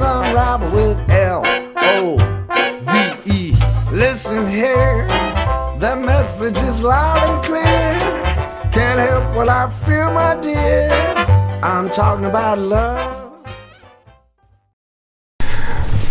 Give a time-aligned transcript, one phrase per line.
[0.00, 1.42] unravel with L
[1.76, 2.16] O
[2.86, 2.92] V
[3.32, 3.52] E.
[3.92, 5.08] Listen here,
[5.80, 7.98] the message is loud and clear.
[8.74, 10.90] Can't help what I feel, my dear.
[11.62, 12.98] I'm talking about love.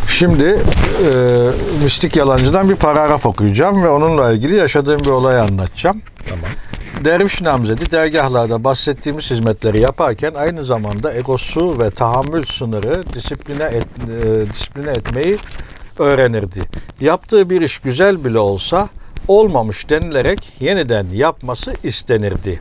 [0.08, 1.10] Şimdi e,
[1.84, 6.02] Mistik Yalancı'dan bir paragraf okuyacağım ve onunla ilgili yaşadığım bir olayı anlatacağım.
[6.30, 6.46] Tamam.
[7.04, 13.88] Derviş namzedi dergahlarda bahsettiğimiz hizmetleri yaparken aynı zamanda egosu ve tahammül sınırı disipline, et,
[14.24, 15.38] e, disipline etmeyi
[16.00, 16.62] öğrenirdi.
[17.00, 18.90] Yaptığı bir iş güzel bile olsa
[19.28, 22.60] olmamış denilerek yeniden yapması istenirdi.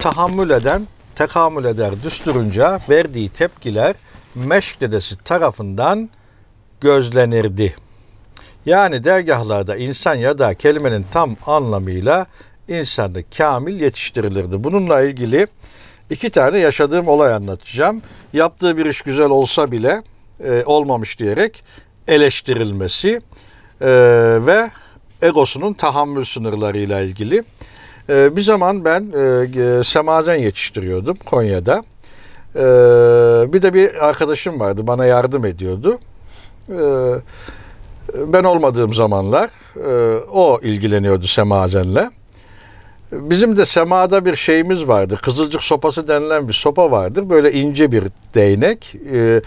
[0.00, 3.94] Tahammül eden, tekamül eder düsturunca verdiği tepkiler
[4.34, 6.10] meşk dedesi tarafından
[6.80, 7.76] gözlenirdi.
[8.66, 12.26] Yani dergahlarda insan ya da kelimenin tam anlamıyla
[12.68, 14.64] insanı kamil yetiştirilirdi.
[14.64, 15.46] Bununla ilgili
[16.10, 18.02] iki tane yaşadığım olay anlatacağım.
[18.32, 20.02] Yaptığı bir iş güzel olsa bile
[20.44, 21.64] e, olmamış diyerek
[22.08, 23.20] eleştirilmesi
[23.80, 23.88] e,
[24.46, 24.70] ve
[25.22, 27.44] egosunun tahammül sınırlarıyla ilgili.
[28.08, 31.84] E, bir zaman ben e, semazen yetiştiriyordum Konya'da.
[32.54, 32.62] E,
[33.52, 35.98] bir de bir arkadaşım vardı bana yardım ediyordu.
[36.68, 36.78] E,
[38.26, 42.10] ben olmadığım zamanlar e, o ilgileniyordu semazenle.
[43.12, 45.18] Bizim de semada bir şeyimiz vardı.
[45.22, 47.30] Kızılcık sopası denilen bir sopa vardır.
[47.30, 48.04] Böyle ince bir
[48.34, 48.94] değnek.
[49.12, 49.42] E,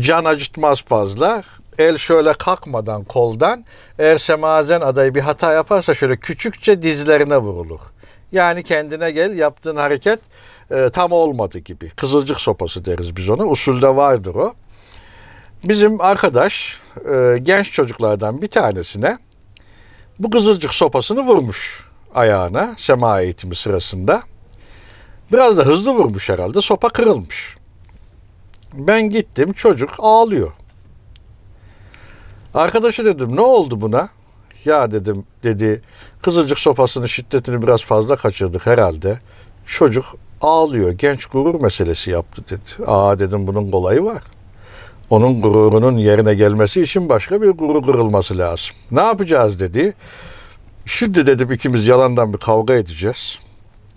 [0.00, 1.42] can acıtmaz fazla.
[1.78, 3.64] El şöyle kalkmadan koldan
[3.98, 7.80] eğer semazen adayı bir hata yaparsa şöyle küçükçe dizlerine vurulur.
[8.32, 10.18] Yani kendine gel yaptığın hareket
[10.70, 11.90] e, tam olmadı gibi.
[11.90, 13.46] Kızılcık sopası deriz biz ona.
[13.46, 14.52] Usulde vardır o.
[15.64, 16.80] Bizim arkadaş
[17.12, 19.18] e, genç çocuklardan bir tanesine
[20.18, 24.22] bu kızılcık sopasını vurmuş ayağına sema eğitimi sırasında.
[25.32, 26.60] Biraz da hızlı vurmuş herhalde.
[26.60, 27.56] Sopa kırılmış.
[28.74, 30.52] Ben gittim çocuk ağlıyor.
[32.54, 34.08] Arkadaşı dedim ne oldu buna?
[34.64, 35.82] Ya dedim dedi
[36.22, 39.20] kızılcık sopasının şiddetini biraz fazla kaçırdık herhalde.
[39.66, 40.04] Çocuk
[40.40, 40.92] ağlıyor.
[40.92, 42.86] Genç gurur meselesi yaptı dedi.
[42.86, 44.22] Aa dedim bunun kolayı var.
[45.10, 48.76] Onun gururunun yerine gelmesi için başka bir gurur kırılması lazım.
[48.90, 49.94] Ne yapacağız dedi.
[50.86, 53.38] Şimdi dedim ikimiz yalandan bir kavga edeceğiz.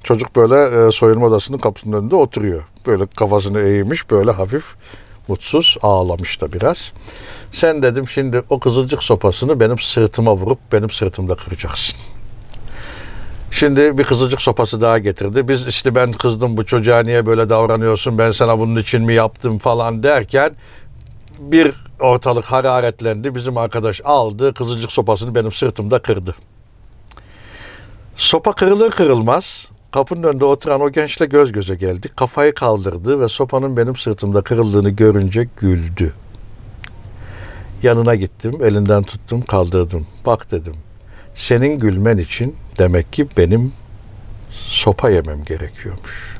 [0.03, 2.63] Çocuk böyle e, soyunma odasının kapısının önünde oturuyor.
[2.88, 4.63] Böyle kafasını eğmiş böyle hafif
[5.27, 6.94] mutsuz ağlamış da biraz.
[7.51, 11.95] Sen dedim şimdi o kızılcık sopasını benim sırtıma vurup benim sırtımda kıracaksın.
[13.51, 15.47] Şimdi bir kızılcık sopası daha getirdi.
[15.47, 19.59] Biz işte ben kızdım bu çocuğa niye böyle davranıyorsun ben sana bunun için mi yaptım
[19.59, 20.55] falan derken
[21.39, 23.35] bir ortalık hararetlendi.
[23.35, 26.35] Bizim arkadaş aldı kızılcık sopasını benim sırtımda kırdı.
[28.23, 32.17] Sopa kırılır kırılmaz kapının önünde oturan o gençle göz göze geldik.
[32.17, 36.13] Kafayı kaldırdı ve sopanın benim sırtımda kırıldığını görünce güldü.
[37.83, 40.07] Yanına gittim, elinden tuttum, kaldırdım.
[40.25, 40.75] Bak dedim,
[41.35, 43.73] senin gülmen için demek ki benim
[44.51, 46.38] sopa yemem gerekiyormuş.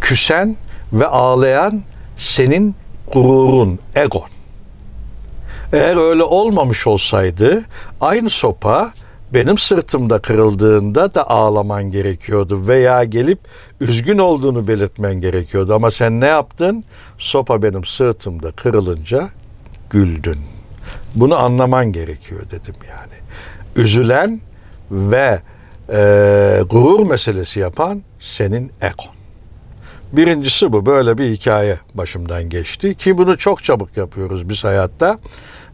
[0.00, 0.56] Küsen
[0.92, 1.82] ve ağlayan
[2.16, 2.76] senin
[3.12, 4.28] gururun, egon.
[5.72, 7.64] Eğer öyle olmamış olsaydı
[8.00, 8.92] aynı sopa
[9.32, 13.38] benim sırtımda kırıldığında da ağlaman gerekiyordu veya gelip
[13.80, 16.84] üzgün olduğunu belirtmen gerekiyordu ama sen ne yaptın?
[17.18, 19.28] Sopa benim sırtımda kırılınca
[19.90, 20.38] güldün.
[21.14, 23.14] Bunu anlaman gerekiyor dedim yani.
[23.76, 24.40] Üzülen
[24.90, 25.40] ve
[25.92, 29.14] e, gurur meselesi yapan senin ekon.
[30.12, 30.86] Birincisi bu.
[30.86, 32.94] Böyle bir hikaye başımdan geçti.
[32.94, 35.18] Ki bunu çok çabuk yapıyoruz biz hayatta.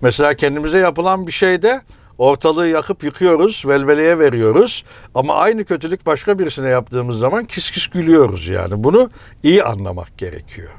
[0.03, 1.83] Mesela kendimize yapılan bir şeyde
[2.21, 4.85] ortalığı yakıp yıkıyoruz, velveleye veriyoruz.
[5.15, 8.85] Ama aynı kötülük başka birisine yaptığımız zaman kis kis gülüyoruz yani.
[8.85, 9.11] Bunu
[9.43, 10.71] iyi anlamak gerekiyor.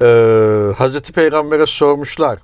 [0.00, 2.38] Ee, Hazreti Peygamber'e sormuşlar.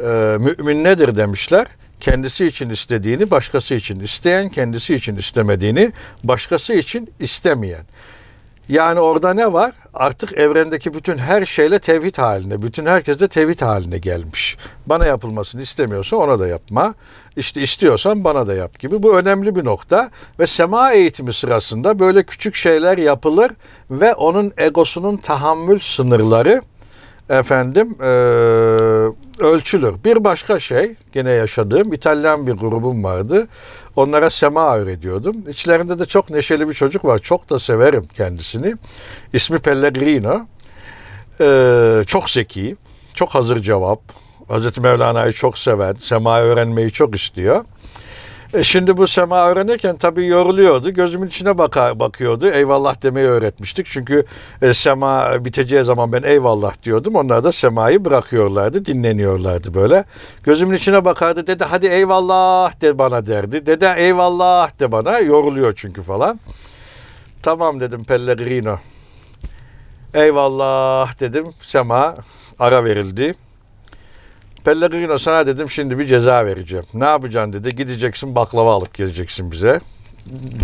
[0.00, 1.66] Ee, mümin nedir demişler.
[2.00, 5.92] Kendisi için istediğini başkası için isteyen, kendisi için istemediğini
[6.24, 7.86] başkası için istemeyen.
[8.68, 9.74] Yani orada ne var?
[9.96, 14.56] Artık evrendeki bütün her şeyle tevhid haline, bütün herkes de tevhid haline gelmiş.
[14.86, 16.94] Bana yapılmasını istemiyorsa ona da yapma.
[17.36, 19.02] İşte istiyorsan bana da yap gibi.
[19.02, 23.52] Bu önemli bir nokta ve sema eğitimi sırasında böyle küçük şeyler yapılır
[23.90, 26.62] ve onun egosunun tahammül sınırları
[27.30, 28.06] efendim e,
[29.44, 29.94] ölçülür.
[30.04, 33.48] Bir başka şey gene yaşadığım İtalyan bir grubum vardı.
[33.96, 35.36] Onlara sema öğretiyordum.
[35.48, 37.18] İçlerinde de çok neşeli bir çocuk var.
[37.18, 38.74] Çok da severim kendisini.
[39.32, 40.46] İsmi Pellegrino.
[41.40, 42.76] E, çok zeki,
[43.14, 44.00] çok hazır cevap.
[44.48, 47.64] Hazreti Mevlana'yı çok seven, sema öğrenmeyi çok istiyor.
[48.54, 50.90] E şimdi bu sema öğrenirken tabii yoruluyordu.
[50.90, 52.46] Gözümün içine bakar, bakıyordu.
[52.50, 53.86] Eyvallah demeyi öğretmiştik.
[53.86, 54.24] Çünkü
[54.62, 57.14] e, sema biteceği zaman ben eyvallah diyordum.
[57.14, 60.04] Onlar da semayı bırakıyorlardı, dinleniyorlardı böyle.
[60.42, 61.46] Gözümün içine bakardı.
[61.46, 63.66] Dede hadi eyvallah de bana derdi.
[63.66, 65.18] Dede eyvallah de bana.
[65.18, 66.40] Yoruluyor çünkü falan.
[67.42, 68.78] Tamam dedim Pellegrino.
[70.14, 71.46] Eyvallah dedim.
[71.60, 72.16] Sema
[72.58, 73.34] ara verildi.
[74.66, 76.84] Pellegrino sana dedim şimdi bir ceza vereceğim.
[76.94, 77.76] Ne yapacaksın dedi.
[77.76, 79.80] Gideceksin baklava alıp geleceksin bize.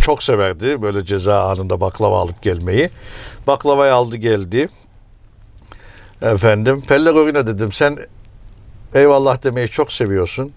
[0.03, 2.91] Çok severdi böyle ceza anında baklava alıp gelmeyi.
[3.47, 4.69] Baklavayı aldı geldi.
[6.23, 7.99] Efendim Pellegrino dedim sen
[8.95, 10.53] eyvallah demeyi çok seviyorsun.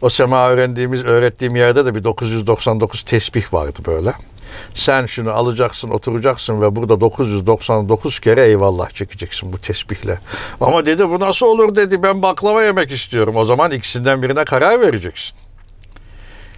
[0.00, 4.12] O sema öğrendiğimiz, öğrettiğim yerde de bir 999 tesbih vardı böyle.
[4.74, 10.18] Sen şunu alacaksın, oturacaksın ve burada 999 kere eyvallah çekeceksin bu tesbihle.
[10.60, 13.36] Ama dedi bu nasıl olur dedi ben baklava yemek istiyorum.
[13.36, 15.36] O zaman ikisinden birine karar vereceksin.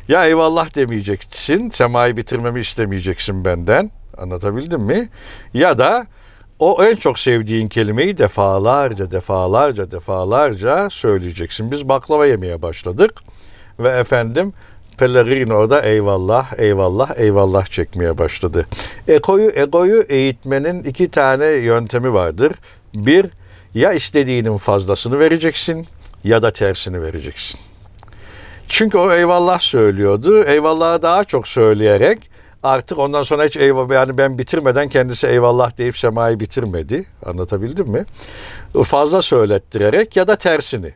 [0.08, 3.90] Ya eyvallah demeyeceksin, semayı bitirmemi istemeyeceksin benden.
[4.18, 5.08] Anlatabildim mi?
[5.54, 6.06] Ya da
[6.58, 11.70] o en çok sevdiğin kelimeyi defalarca, defalarca, defalarca söyleyeceksin.
[11.70, 13.22] Biz baklava yemeye başladık
[13.78, 14.52] ve efendim
[14.98, 18.66] Pellegrino da eyvallah, eyvallah, eyvallah çekmeye başladı.
[19.08, 22.52] Egoyu, egoyu eğitmenin iki tane yöntemi vardır.
[22.94, 23.26] Bir,
[23.74, 25.86] ya istediğinin fazlasını vereceksin
[26.24, 27.60] ya da tersini vereceksin.
[28.68, 30.44] Çünkü o eyvallah söylüyordu.
[30.44, 32.30] Eyvallahı daha çok söyleyerek
[32.62, 37.04] artık ondan sonra hiç eyvallah yani ben bitirmeden kendisi eyvallah deyip semayı bitirmedi.
[37.26, 38.04] Anlatabildim mi?
[38.84, 40.94] Fazla söylettirerek ya da tersini.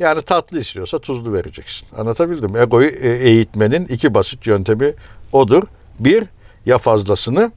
[0.00, 1.88] Yani tatlı istiyorsa tuzlu vereceksin.
[1.96, 2.56] Anlatabildim?
[2.56, 4.94] Egoyu e, eğitmenin iki basit yöntemi
[5.32, 5.62] odur.
[5.98, 6.24] Bir,
[6.66, 7.52] ya fazlasını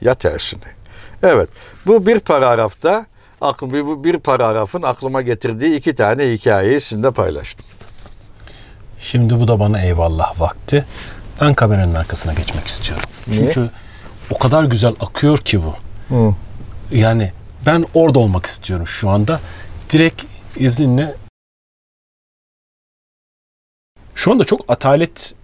[0.00, 0.62] ya tersini.
[1.22, 1.48] Evet,
[1.86, 3.06] bu bir paragrafta
[3.40, 7.66] bu bir paragrafın aklıma getirdiği iki tane hikayeyi sizinle paylaştım.
[8.98, 10.84] Şimdi bu da bana eyvallah vakti.
[11.40, 13.04] Ben kameranın arkasına geçmek istiyorum.
[13.28, 13.40] Niye?
[13.40, 13.70] Çünkü
[14.30, 15.74] o kadar güzel akıyor ki bu.
[16.14, 16.34] Hı.
[16.90, 17.32] Yani
[17.66, 19.40] ben orada olmak istiyorum şu anda.
[19.90, 20.22] Direkt
[20.56, 21.14] izinle
[24.14, 25.34] şu anda çok atalet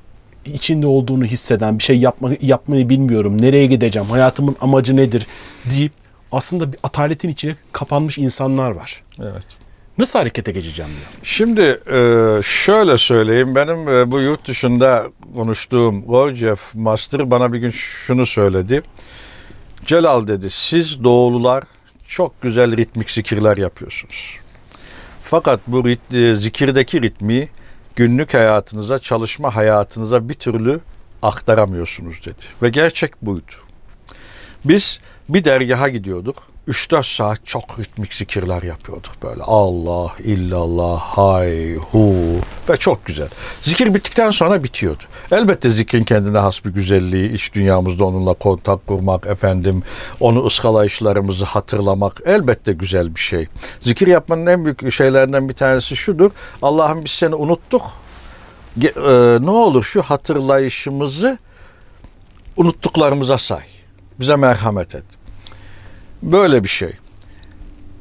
[0.45, 3.43] içinde olduğunu hisseden bir şey yapma, yapmayı bilmiyorum.
[3.43, 4.09] Nereye gideceğim?
[4.09, 5.27] Hayatımın amacı nedir?
[5.71, 5.93] deyip
[6.33, 9.03] aslında bir ataletin içine kapanmış insanlar var.
[9.21, 9.45] Evet.
[9.99, 11.11] Nasıl harekete geçeceğim diyor.
[11.23, 13.55] Şimdi e, şöyle söyleyeyim.
[13.55, 18.83] Benim e, bu yurt dışında konuştuğum Gorjev Master bana bir gün şunu söyledi.
[19.85, 21.65] Celal dedi siz doğulular
[22.07, 24.37] çok güzel ritmik zikirler yapıyorsunuz.
[25.25, 27.49] Fakat bu rit, e, zikirdeki ritmi
[27.99, 30.81] günlük hayatınıza, çalışma hayatınıza bir türlü
[31.23, 32.45] aktaramıyorsunuz dedi.
[32.63, 33.53] Ve gerçek buydu.
[34.65, 36.43] Biz bir dergaha gidiyorduk.
[36.69, 39.43] 3-4 saat çok ritmik zikirler yapıyorduk böyle.
[39.43, 42.15] Allah, illallah, hay, hu
[42.69, 43.29] ve çok güzel.
[43.61, 45.03] Zikir bittikten sonra bitiyordu.
[45.33, 49.83] Elbette zikrin kendine has bir güzelliği, iç dünyamızda onunla kontak kurmak, efendim
[50.21, 53.47] onu ıskalayışlarımızı hatırlamak elbette güzel bir şey.
[53.81, 56.31] Zikir yapmanın en büyük şeylerinden bir tanesi şudur.
[56.63, 57.83] Allah'ım biz seni unuttuk.
[58.83, 58.91] E,
[59.41, 61.39] ne olur şu hatırlayışımızı
[62.57, 63.65] unuttuklarımıza say.
[64.21, 65.18] Bize merhamet et.
[66.23, 66.93] Böyle bir şey.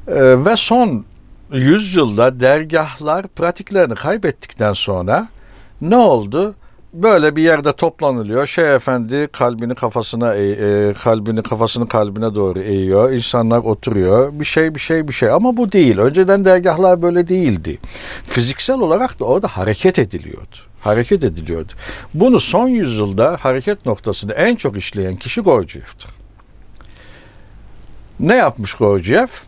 [0.08, 1.04] Ee, ve son
[1.52, 5.28] yüzyılda dergahlar pratiklerini kaybettikten sonra
[5.80, 6.54] ne oldu?
[6.92, 8.46] Böyle bir yerde toplanılıyor.
[8.46, 13.12] Şey efendi kalbini kafasına eğ, e, kalbini kafasını kalbine doğru eğiyor.
[13.12, 14.32] İnsanlar oturuyor.
[14.32, 15.98] Bir şey bir şey bir şey ama bu değil.
[15.98, 17.78] Önceden dergahlar böyle değildi.
[18.28, 20.56] Fiziksel olarak da orada hareket ediliyordu.
[20.80, 21.72] Hareket ediliyordu.
[22.14, 26.17] Bunu son yüzyılda hareket noktasını en çok işleyen kişi Gurdjieff'tir.
[28.20, 29.42] Ne yapmış Gurdjieff?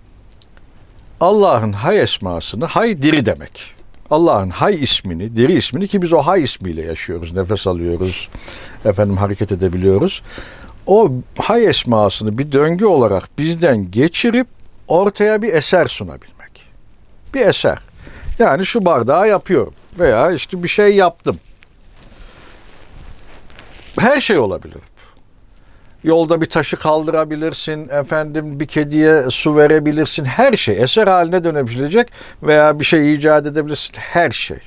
[1.21, 3.75] Allah'ın hay esmasını, hay diri demek.
[4.11, 8.29] Allah'ın hay ismini, diri ismini ki biz o hay ismiyle yaşıyoruz, nefes alıyoruz,
[8.85, 10.23] efendim hareket edebiliyoruz.
[10.87, 14.47] O hay esmasını bir döngü olarak bizden geçirip
[14.89, 16.63] ortaya bir eser sunabilmek.
[17.35, 17.79] Bir eser.
[18.39, 21.41] Yani şu bardağı yapıyorum veya işte bir şey yaptım.
[23.99, 24.81] Her şey olabilir.
[26.05, 30.25] Yolda bir taşı kaldırabilirsin, efendim bir kediye su verebilirsin.
[30.25, 32.09] Her şey eser haline dönebilecek
[32.43, 33.95] veya bir şey icat edebilirsin.
[33.99, 34.59] Her şey.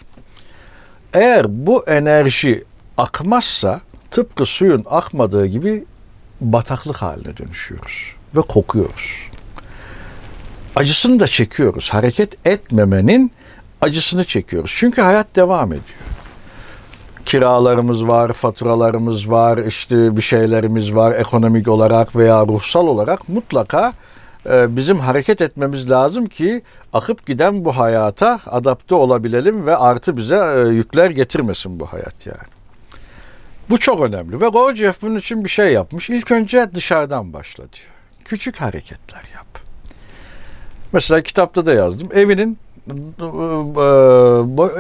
[1.14, 2.64] Eğer bu enerji
[2.98, 5.86] akmazsa tıpkı suyun akmadığı gibi
[6.42, 9.30] bataklık haline dönüşüyoruz ve kokuyoruz.
[10.76, 11.90] acısını da çekiyoruz.
[11.90, 13.32] Hareket etmemenin
[13.82, 14.74] acısını çekiyoruz.
[14.78, 16.00] Çünkü hayat devam ediyor.
[17.26, 23.94] Kiralarımız var, faturalarımız var, işte bir şeylerimiz var ekonomik olarak veya ruhsal olarak mutlaka
[24.50, 26.62] e, bizim hareket etmemiz lazım ki
[26.94, 32.54] akıp giden bu hayata adapte olabilelim ve artı bize e, yükler getirmesin bu hayat yani.
[33.70, 36.10] Bu çok önemli ve Gurdjieff bunun için bir şey yapmış.
[36.10, 37.94] İlk önce dışarıdan başla diyor.
[38.26, 39.48] Küçük hareketler yap.
[40.94, 42.10] Mesela kitapta da yazdım.
[42.14, 42.58] Evinin
[42.90, 42.94] e,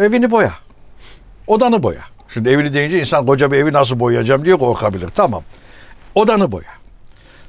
[0.06, 0.54] evini boya.
[1.48, 2.02] Odanı boya.
[2.34, 5.10] Şimdi evini deyince insan koca bir evi nasıl boyayacağım diye korkabilir.
[5.10, 5.44] Tamam.
[6.16, 6.70] Odanı boya.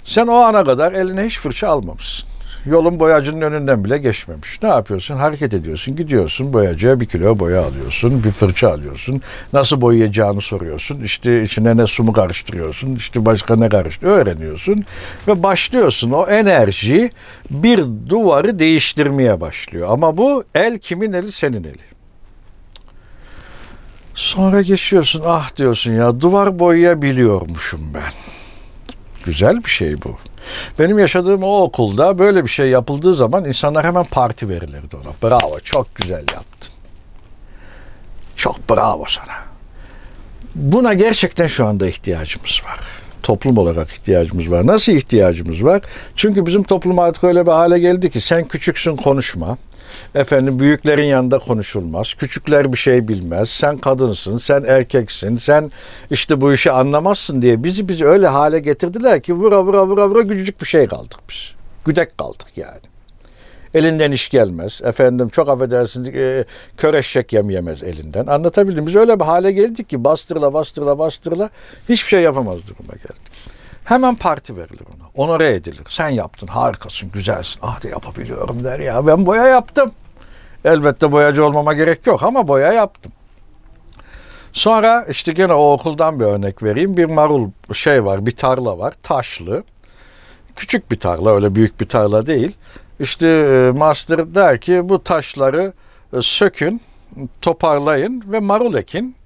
[0.05, 2.29] Sen o ana kadar eline hiç fırça almamışsın.
[2.67, 4.63] Yolun boyacının önünden bile geçmemiş.
[4.63, 5.17] Ne yapıyorsun?
[5.17, 9.23] Hareket ediyorsun, gidiyorsun boyacıya bir kilo boya alıyorsun, bir fırça alıyorsun.
[9.53, 11.01] Nasıl boyayacağını soruyorsun.
[11.01, 14.85] İşte içine ne su mu karıştırıyorsun, işte başka ne karıştırıyor öğreniyorsun.
[15.29, 17.11] Ve başlıyorsun o enerji
[17.51, 19.89] bir duvarı değiştirmeye başlıyor.
[19.91, 21.33] Ama bu el kimin eli?
[21.33, 21.94] Senin eli.
[24.15, 28.13] Sonra geçiyorsun ah diyorsun ya duvar boyayabiliyormuşum ben.
[29.25, 30.17] Güzel bir şey bu.
[30.79, 35.31] Benim yaşadığım o okulda böyle bir şey yapıldığı zaman insanlar hemen parti verilirdi ona.
[35.31, 36.75] Bravo çok güzel yaptın.
[38.37, 39.35] Çok bravo sana.
[40.55, 42.81] Buna gerçekten şu anda ihtiyacımız var.
[43.23, 44.67] Toplum olarak ihtiyacımız var.
[44.67, 45.83] Nasıl ihtiyacımız var?
[46.17, 49.59] Çünkü bizim toplum artık öyle bir hale geldi ki sen küçüksün konuşma.
[50.15, 52.15] Efendim büyüklerin yanında konuşulmaz.
[52.15, 53.51] Küçükler bir şey bilmez.
[53.51, 55.73] Sen kadınsın, sen erkeksin, sen
[56.11, 60.23] işte bu işi anlamazsın diye bizi bizi öyle hale getirdiler ki vura vura vura vura
[60.29, 61.53] küçücük bir şey kaldık biz.
[61.85, 62.81] Güdek kaldık yani.
[63.75, 64.81] Elinden iş gelmez.
[64.85, 66.45] Efendim çok affedersin e,
[66.77, 68.27] kör eşek yem yemez elinden.
[68.27, 68.87] Anlatabildim.
[68.87, 71.51] Biz öyle bir hale geldik ki bastırla bastırla bastırla
[71.89, 73.33] hiçbir şey yapamaz duruma geldik.
[73.85, 75.04] Hemen parti verilir ona.
[75.15, 75.87] Onore edilir.
[75.89, 77.61] Sen yaptın, harikasın, güzelsin.
[77.63, 79.07] Ah de yapabiliyorum der ya.
[79.07, 79.93] Ben boya yaptım.
[80.65, 83.13] Elbette boyacı olmama gerek yok ama boya yaptım.
[84.53, 86.97] Sonra işte gene o okuldan bir örnek vereyim.
[86.97, 88.95] Bir marul şey var, bir tarla var.
[89.03, 89.65] Taşlı.
[90.57, 92.57] Küçük bir tarla, öyle büyük bir tarla değil.
[93.01, 95.73] İşte e, master der ki bu taşları
[96.13, 96.81] e, sökün,
[97.43, 99.17] toparlayın ve marul ekin.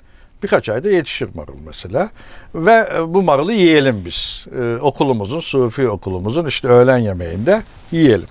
[0.42, 2.10] Birkaç ayda yetişir marul mesela.
[2.54, 4.46] Ve e, bu marulu yiyelim biz.
[4.58, 8.28] Ee, okulumuzun, Sufi okulumuzun işte öğlen yemeğinde yiyelim.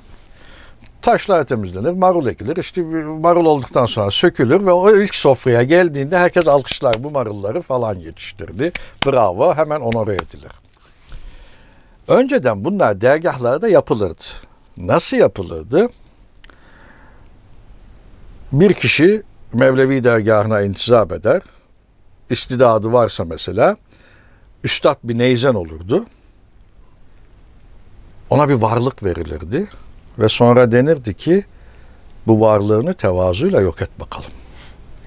[1.02, 2.58] Taşlar temizlenir, marul ekilir.
[2.58, 2.82] İşte
[3.22, 8.72] marul olduktan sonra sökülür ve o ilk sofraya geldiğinde herkes alkışlar bu marulları falan yetiştirdi.
[9.06, 10.52] Bravo, hemen onore edilir.
[12.08, 14.24] Önceden bunlar dergahlarda yapılırdı.
[14.78, 15.88] Nasıl yapılırdı?
[18.52, 19.24] Bir kişi
[19.54, 21.42] Mevlevi dergahına intizap eder
[22.29, 23.77] istidadı varsa mesela
[24.63, 26.05] üstad bir neyzen olurdu.
[28.29, 29.67] Ona bir varlık verilirdi
[30.19, 31.43] ve sonra denirdi ki
[32.27, 34.31] bu varlığını tevazuyla yok et bakalım.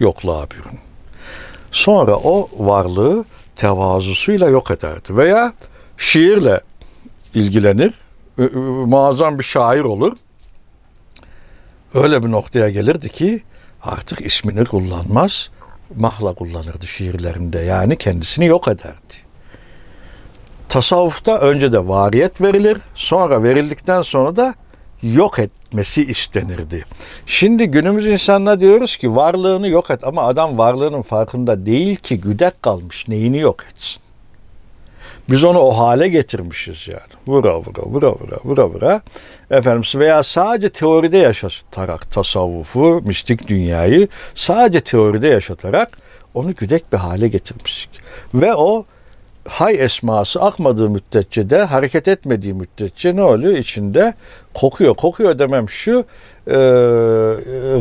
[0.00, 0.78] Yokluğa bürün.
[1.70, 3.24] Sonra o varlığı
[3.56, 5.16] tevazusuyla yok ederdi.
[5.16, 5.52] Veya
[5.96, 6.60] şiirle
[7.34, 7.94] ilgilenir.
[8.86, 10.16] Muazzam bir şair olur.
[11.94, 13.42] Öyle bir noktaya gelirdi ki
[13.82, 15.50] artık ismini kullanmaz
[15.96, 17.58] mahla kullanırdı şiirlerinde.
[17.58, 19.14] Yani kendisini yok ederdi.
[20.68, 24.54] Tasavvufta önce de variyet verilir, sonra verildikten sonra da
[25.02, 26.84] yok etmesi istenirdi.
[27.26, 32.62] Şimdi günümüz insanına diyoruz ki varlığını yok et ama adam varlığının farkında değil ki güdek
[32.62, 34.02] kalmış neyini yok etsin.
[35.28, 37.12] Biz onu o hale getirmişiz yani.
[37.26, 39.00] Vura vura vura vura vura vura.
[39.50, 45.98] Efendim veya sadece teoride yaşatarak tasavvufu, mistik dünyayı sadece teoride yaşatarak
[46.34, 47.88] onu güdek bir hale getirmişiz.
[48.34, 48.84] Ve o
[49.48, 53.58] hay esması akmadığı müddetçe de hareket etmediği müddetçe ne oluyor?
[53.58, 54.14] içinde
[54.54, 54.94] kokuyor.
[54.94, 56.04] Kokuyor demem şu
[56.50, 56.58] e,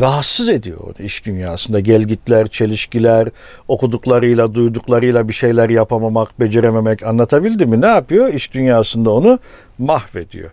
[0.00, 1.80] rahatsız ediyor iş dünyasında.
[1.80, 3.28] Gelgitler, çelişkiler,
[3.68, 7.80] okuduklarıyla, duyduklarıyla bir şeyler yapamamak, becerememek anlatabildi mi?
[7.80, 8.32] Ne yapıyor?
[8.32, 9.38] İş dünyasında onu
[9.78, 10.50] mahvediyor.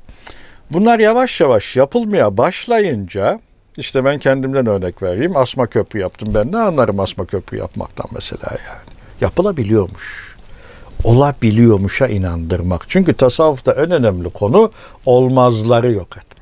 [0.72, 3.40] Bunlar yavaş yavaş yapılmaya başlayınca
[3.78, 5.38] işte ben kendimden örnek vereyim.
[5.38, 6.52] Asma köprü yaptım ben.
[6.52, 8.98] Ne anlarım asma köprü yapmaktan mesela yani.
[9.22, 10.36] Yapılabiliyormuş.
[11.04, 12.86] Olabiliyormuşa inandırmak.
[12.88, 14.72] Çünkü tasavvufta en önemli konu
[15.06, 16.37] olmazları yok etmek.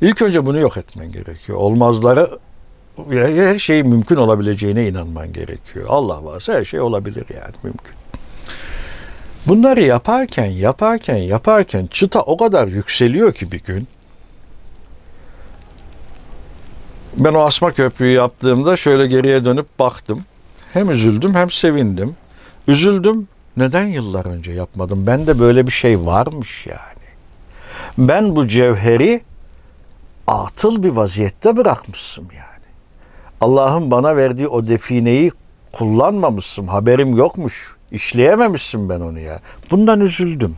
[0.00, 1.58] İlk önce bunu yok etmen gerekiyor.
[1.58, 2.38] Olmazları
[3.10, 5.86] her şey mümkün olabileceğine inanman gerekiyor.
[5.88, 7.94] Allah varsa her şey olabilir yani mümkün.
[9.46, 13.88] Bunları yaparken, yaparken, yaparken çıta o kadar yükseliyor ki bir gün.
[17.16, 20.24] Ben o asma köprüyü yaptığımda şöyle geriye dönüp baktım.
[20.72, 22.16] Hem üzüldüm hem sevindim.
[22.68, 23.28] Üzüldüm.
[23.56, 25.06] Neden yıllar önce yapmadım?
[25.06, 27.06] Ben de böyle bir şey varmış yani.
[27.98, 29.20] Ben bu cevheri
[30.26, 32.66] atıl bir vaziyette bırakmışsın yani.
[33.40, 35.32] Allah'ın bana verdiği o defineyi
[35.72, 36.66] kullanmamışsın.
[36.66, 37.76] Haberim yokmuş.
[37.90, 39.40] İşleyememişsin ben onu ya.
[39.70, 40.56] Bundan üzüldüm.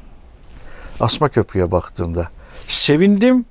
[1.00, 2.28] Asma Köprü'ye baktığımda.
[2.66, 3.44] Sevindim.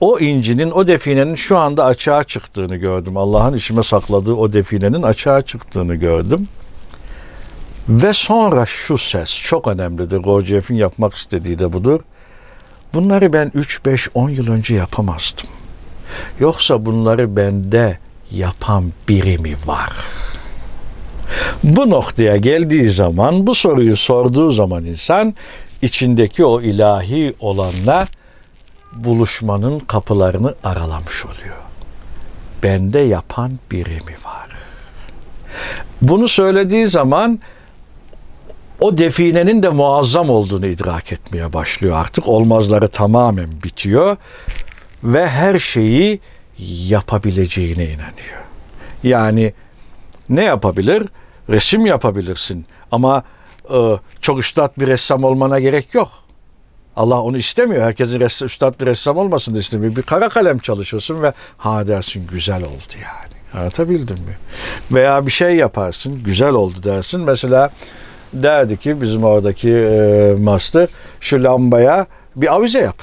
[0.00, 3.16] O incinin, o definenin şu anda açığa çıktığını gördüm.
[3.16, 6.48] Allah'ın işime sakladığı o definenin açığa çıktığını gördüm.
[7.88, 10.18] Ve sonra şu ses çok önemlidir.
[10.18, 12.00] Gurdjieff'in yapmak istediği de budur.
[12.96, 15.48] Bunları ben 3, 5, 10 yıl önce yapamazdım.
[16.40, 17.98] Yoksa bunları bende
[18.30, 19.92] yapan biri mi var?
[21.64, 25.34] Bu noktaya geldiği zaman, bu soruyu sorduğu zaman insan
[25.82, 28.06] içindeki o ilahi olanla
[28.92, 31.62] buluşmanın kapılarını aralamış oluyor.
[32.62, 34.48] Bende yapan biri mi var?
[36.02, 37.40] Bunu söylediği zaman
[38.80, 41.96] o definenin de muazzam olduğunu idrak etmeye başlıyor.
[41.96, 44.16] Artık olmazları tamamen bitiyor
[45.04, 46.20] ve her şeyi
[46.88, 48.42] yapabileceğine inanıyor.
[49.02, 49.52] Yani
[50.28, 51.02] ne yapabilir?
[51.50, 53.22] Resim yapabilirsin ama
[53.74, 56.08] e, çok üstad bir ressam olmana gerek yok.
[56.96, 57.84] Allah onu istemiyor.
[57.84, 59.96] Herkesin res, üstad bir ressam olmasını istemiyor.
[59.96, 63.60] Bir kara kalem çalışıyorsun ve ha dersin güzel oldu yani.
[63.60, 64.38] Anlatabildim mi?
[64.92, 67.20] Veya bir şey yaparsın güzel oldu dersin.
[67.20, 67.70] Mesela
[68.32, 70.88] derdi ki bizim oradaki e, master
[71.20, 72.06] şu lambaya
[72.36, 73.02] bir avize yap.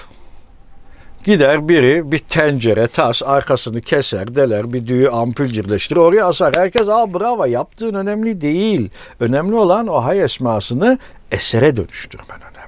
[1.23, 6.53] Gider biri bir tencere, tas arkasını keser, deler, bir düğü ampul cirleştirir, oraya asar.
[6.57, 8.89] Herkes aa bravo yaptığın önemli değil.
[9.19, 10.99] Önemli olan o hay esmasını
[11.31, 12.63] esere dönüştürmen önemli.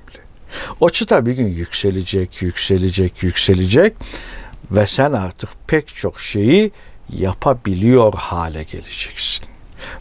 [0.79, 3.93] O çıta bir gün yükselecek, yükselecek, yükselecek
[4.71, 6.71] ve sen artık pek çok şeyi
[7.09, 9.45] yapabiliyor hale geleceksin.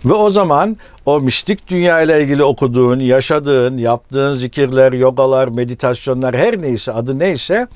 [0.05, 0.77] Ve o zaman
[1.07, 7.67] o mistik dünya ile ilgili okuduğun, yaşadığın, yaptığın zikirler, yogalar, meditasyonlar her neyse adı neyse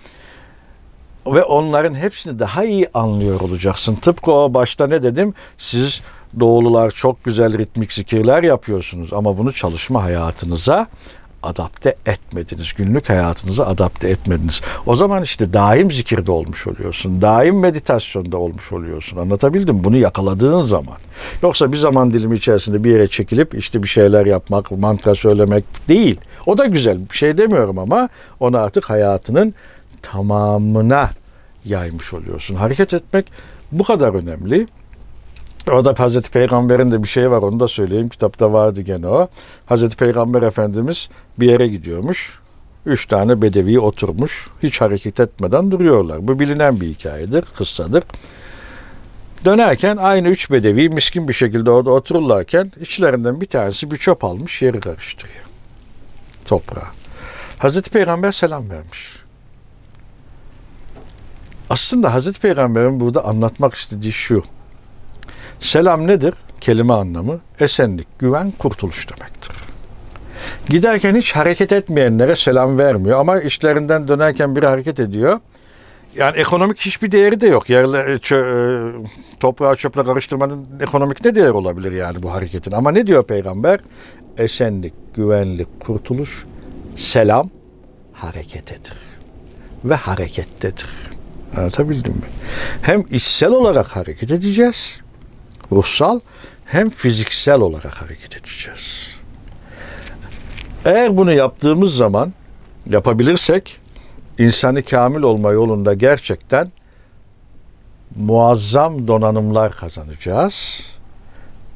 [1.27, 3.95] ve onların hepsini daha iyi anlıyor olacaksın.
[3.95, 5.35] Tıpkı o başta ne dedim?
[5.59, 6.01] Siz
[6.41, 10.87] doğulular çok güzel ritmik zikirler yapıyorsunuz ama bunu çalışma hayatınıza
[11.43, 12.73] adapte etmediniz.
[12.73, 14.61] Günlük hayatınıza adapte etmediniz.
[14.87, 17.23] O zaman işte daim zikirde olmuş oluyorsun.
[17.23, 19.17] Daim meditasyonda olmuş oluyorsun.
[19.17, 20.97] Anlatabildim Bunu yakaladığın zaman.
[21.43, 26.21] Yoksa bir zaman dilimi içerisinde bir yere çekilip işte bir şeyler yapmak, mantra söylemek değil.
[26.47, 28.09] O da güzel bir şey demiyorum ama
[28.41, 29.55] onu artık hayatının
[30.03, 31.11] tamamına
[31.65, 32.55] yaymış oluyorsun.
[32.55, 33.27] Hareket etmek
[33.73, 34.67] bu kadar önemli.
[35.69, 38.09] Orada Hazreti Peygamber'in de bir şey var onu da söyleyeyim.
[38.09, 39.29] Kitapta vardı gene o.
[39.67, 42.39] Hazreti Peygamber Efendimiz bir yere gidiyormuş.
[42.87, 44.49] Üç tane bedevi oturmuş.
[44.63, 46.29] Hiç hareket etmeden duruyorlar.
[46.29, 48.05] Bu bilinen bir hikayedir, kıssadır.
[49.45, 54.63] Dönerken aynı üç bedevi miskin bir şekilde orada otururlarken içlerinden bir tanesi bir çöp almış
[54.63, 55.45] yeri karıştırıyor.
[56.45, 56.89] Toprağa.
[57.59, 59.17] Hazreti Peygamber selam vermiş.
[61.71, 64.45] Aslında Hazreti Peygamber'in burada anlatmak istediği şu.
[65.61, 66.35] Selam nedir?
[66.61, 69.57] Kelime anlamı esenlik, güven, kurtuluş demektir.
[70.69, 75.41] Giderken hiç hareket etmeyenlere selam vermiyor ama işlerinden dönerken biri hareket ediyor.
[76.17, 77.71] Yani ekonomik hiçbir değeri de yok.
[77.71, 78.59] Yerle, çö, e,
[79.41, 82.73] toprağı çöple karıştırmanın ekonomik ne değeri olabilir yani bu hareketin?
[82.73, 83.81] Ama ne diyor peygamber?
[84.37, 86.47] Esenlik, güvenlik, kurtuluş,
[86.97, 87.51] selam
[88.13, 88.95] hareketedir.
[89.85, 90.89] Ve harekettedir.
[91.57, 92.27] Anlatabildim mi?
[92.83, 95.01] Hem içsel olarak hareket edeceğiz
[95.73, 96.21] ruhsal
[96.65, 99.15] hem fiziksel olarak hareket edeceğiz.
[100.85, 102.33] Eğer bunu yaptığımız zaman
[102.87, 103.81] yapabilirsek
[104.39, 106.73] insanı kamil olma yolunda gerçekten
[108.17, 110.81] muazzam donanımlar kazanacağız.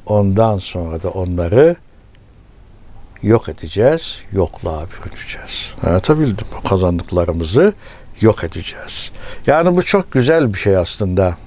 [0.05, 1.75] Ondan sonra da onları
[3.21, 5.73] yok edeceğiz, yokluğa bürüneceğiz.
[5.83, 7.73] Anlatabildim o kazandıklarımızı
[8.21, 9.11] yok edeceğiz.
[9.47, 11.37] Yani bu çok güzel bir şey aslında.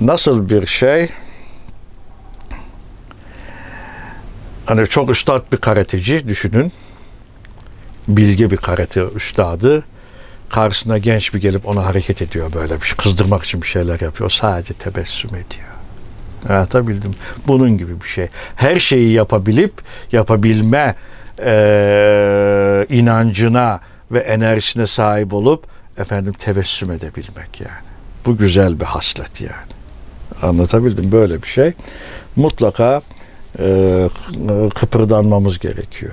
[0.00, 1.08] Nasıl bir şey?
[4.66, 6.72] Hani çok üstad bir karateci düşünün.
[8.08, 9.84] Bilge bir karate üstadı.
[10.48, 12.96] Karşısına genç bir gelip ona hareket ediyor böyle bir şey.
[12.96, 14.30] Kızdırmak için bir şeyler yapıyor.
[14.30, 15.68] Sadece tebessüm ediyor.
[16.48, 17.14] Anlatabildim.
[17.46, 18.28] Bunun gibi bir şey.
[18.56, 19.72] Her şeyi yapabilip
[20.12, 20.94] yapabilme
[21.44, 23.80] e, inancına
[24.10, 25.66] ve enerjisine sahip olup
[25.98, 27.84] efendim tebessüm edebilmek yani.
[28.26, 29.74] Bu güzel bir haslet yani.
[30.44, 31.72] Anlatabildim böyle bir şey.
[32.36, 33.02] Mutlaka
[33.58, 34.08] e,
[34.74, 36.12] kıpırdanmamız gerekiyor.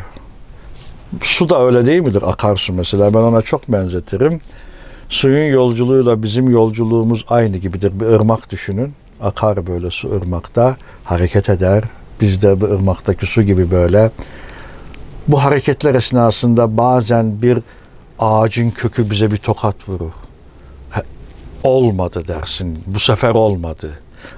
[1.21, 2.23] Su da öyle değil midir?
[2.25, 3.13] Akarsu mesela.
[3.13, 4.41] Ben ona çok benzetirim.
[5.09, 7.99] Suyun yolculuğuyla bizim yolculuğumuz aynı gibidir.
[7.99, 8.93] Bir ırmak düşünün.
[9.21, 10.77] Akar böyle su ırmakta.
[11.03, 11.83] Hareket eder.
[12.21, 14.11] Biz de bu ırmaktaki su gibi böyle.
[15.27, 17.59] Bu hareketler esnasında bazen bir
[18.19, 20.11] ağacın kökü bize bir tokat vurur.
[21.63, 22.83] olmadı dersin.
[22.87, 23.91] Bu sefer olmadı.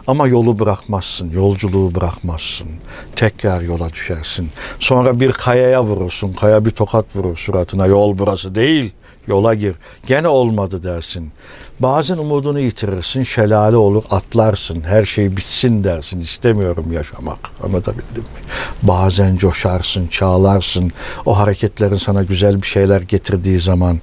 [0.08, 2.68] Ama yolu bırakmazsın, yolculuğu bırakmazsın.
[3.16, 4.50] Tekrar yola düşersin.
[4.80, 7.88] Sonra bir kayaya vurursun, kaya bir tokat vurur suratına.
[7.88, 8.94] Yol burası değil,
[9.28, 9.76] yola gir.
[10.08, 11.32] Gene olmadı dersin.
[11.80, 14.82] Bazen umudunu yitirirsin, şelale olur, atlarsın.
[14.82, 17.38] Her şey bitsin dersin, istemiyorum yaşamak.
[17.64, 18.42] Anlatabildim mi?
[18.82, 20.92] Bazen coşarsın, çağlarsın.
[21.26, 24.00] O hareketlerin sana güzel bir şeyler getirdiği zaman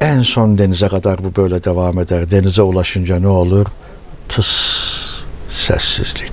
[0.00, 2.30] en son denize kadar bu böyle devam eder.
[2.30, 3.66] Denize ulaşınca ne olur?
[4.28, 6.32] Tıs, sessizlik.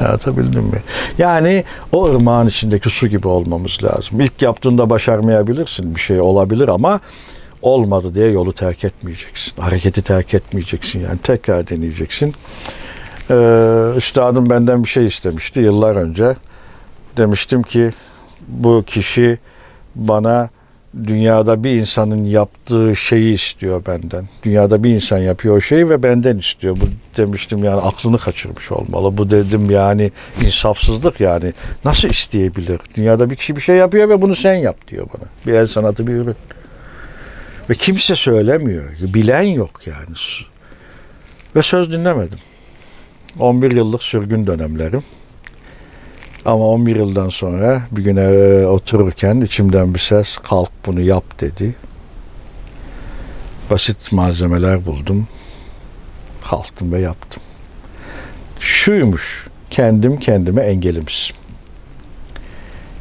[0.00, 0.78] Anlatabildim mi?
[1.18, 4.20] Yani o ırmağın içindeki su gibi olmamız lazım.
[4.20, 5.94] İlk yaptığında başarmayabilirsin.
[5.94, 7.00] Bir şey olabilir ama
[7.62, 9.62] olmadı diye yolu terk etmeyeceksin.
[9.62, 11.00] Hareketi terk etmeyeceksin.
[11.00, 12.34] Yani tekrar deneyeceksin.
[13.30, 16.36] Ee, üstadım benden bir şey istemişti yıllar önce.
[17.16, 17.92] Demiştim ki
[18.48, 19.38] bu kişi
[19.94, 20.48] bana
[21.06, 24.28] dünyada bir insanın yaptığı şeyi istiyor benden.
[24.42, 26.76] Dünyada bir insan yapıyor o şeyi ve benden istiyor.
[26.80, 26.84] Bu
[27.16, 29.18] demiştim yani aklını kaçırmış olmalı.
[29.18, 30.10] Bu dedim yani
[30.44, 31.52] insafsızlık yani.
[31.84, 32.80] Nasıl isteyebilir?
[32.96, 35.28] Dünyada bir kişi bir şey yapıyor ve bunu sen yap diyor bana.
[35.46, 36.36] Bir el sanatı bir ürün.
[37.70, 38.84] Ve kimse söylemiyor.
[39.00, 40.16] Bilen yok yani.
[41.56, 42.38] Ve söz dinlemedim.
[43.38, 45.02] 11 yıllık sürgün dönemlerim.
[46.44, 51.74] Ama 11 yıldan sonra bir güne otururken içimden bir ses kalk bunu yap dedi.
[53.70, 55.28] Basit malzemeler buldum.
[56.50, 57.42] Kalktım ve yaptım.
[58.60, 61.36] Şuymuş, kendim kendime engelimsin.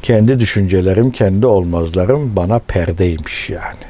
[0.01, 3.83] Kendi düşüncelerim, kendi olmazlarım bana perdeymiş yani.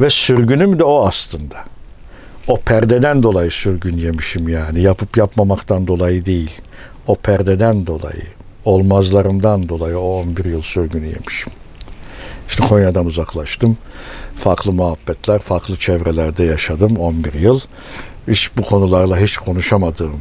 [0.00, 1.56] Ve sürgünüm de o aslında.
[2.48, 4.82] O perdeden dolayı sürgün yemişim yani.
[4.82, 6.60] Yapıp yapmamaktan dolayı değil.
[7.08, 8.22] O perdeden dolayı,
[8.64, 11.52] olmazlarımdan dolayı o 11 yıl sürgünü yemişim.
[12.48, 13.78] İşte Konya'dan uzaklaştım.
[14.36, 17.60] Farklı muhabbetler, farklı çevrelerde yaşadım 11 yıl.
[18.28, 20.20] Hiç bu konularla hiç konuşamadığım,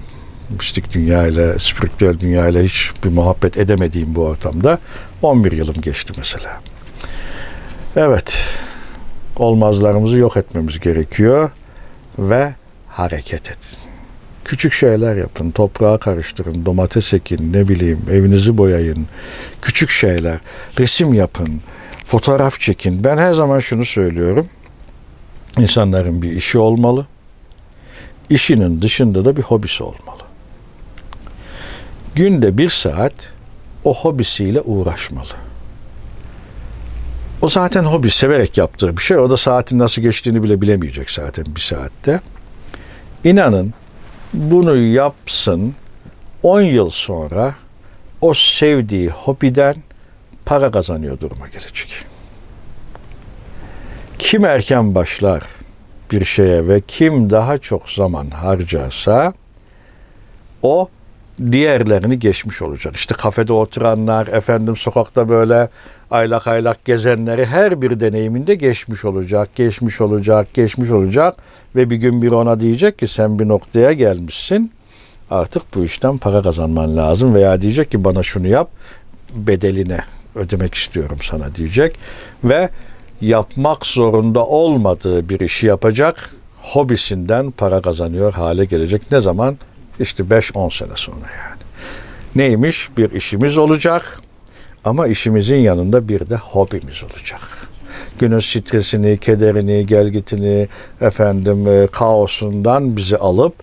[0.49, 4.79] mistik dünya ile, spiritüel dünya ile hiç bir muhabbet edemediğim bu ortamda
[5.21, 6.61] 11 yılım geçti mesela.
[7.95, 8.43] Evet,
[9.35, 11.49] olmazlarımızı yok etmemiz gerekiyor
[12.19, 12.55] ve
[12.89, 13.86] hareket edin.
[14.47, 19.07] Küçük şeyler yapın, toprağa karıştırın, domates ekin, ne bileyim evinizi boyayın.
[19.61, 20.37] Küçük şeyler,
[20.79, 21.61] resim yapın,
[22.05, 23.03] fotoğraf çekin.
[23.03, 24.47] Ben her zaman şunu söylüyorum.
[25.57, 27.05] İnsanların bir işi olmalı.
[28.29, 30.23] İşinin dışında da bir hobisi olmalı.
[32.15, 33.33] Günde bir saat
[33.83, 35.33] o hobisiyle uğraşmalı.
[37.41, 39.17] O zaten hobi severek yaptığı bir şey.
[39.17, 42.21] O da saatin nasıl geçtiğini bile bilemeyecek zaten bir saatte.
[43.23, 43.73] İnanın
[44.33, 45.75] bunu yapsın
[46.43, 47.55] 10 yıl sonra
[48.21, 49.75] o sevdiği hobiden
[50.45, 52.05] para kazanıyor duruma gelecek.
[54.19, 55.43] Kim erken başlar
[56.11, 59.33] bir şeye ve kim daha çok zaman harcarsa
[60.61, 60.89] o
[61.51, 62.95] diğerlerini geçmiş olacak.
[62.95, 65.69] İşte kafede oturanlar, efendim sokakta böyle
[66.11, 71.35] aylak aylak gezenleri her bir deneyiminde geçmiş olacak, geçmiş olacak, geçmiş olacak
[71.75, 74.71] ve bir gün bir ona diyecek ki sen bir noktaya gelmişsin.
[75.31, 78.69] Artık bu işten para kazanman lazım veya diyecek ki bana şunu yap
[79.33, 79.99] bedeline
[80.35, 81.95] ödemek istiyorum sana diyecek
[82.43, 82.69] ve
[83.21, 89.11] yapmak zorunda olmadığı bir işi yapacak hobisinden para kazanıyor hale gelecek.
[89.11, 89.57] Ne zaman?
[89.99, 91.61] İşte 5-10 sene sonra yani.
[92.35, 92.89] Neymiş?
[92.97, 94.21] Bir işimiz olacak
[94.87, 97.41] ama işimizin yanında bir de hobimiz olacak.
[98.19, 100.67] Günün stresini, kederini, gelgitini,
[101.01, 103.53] efendim e, kaosundan bizi alıp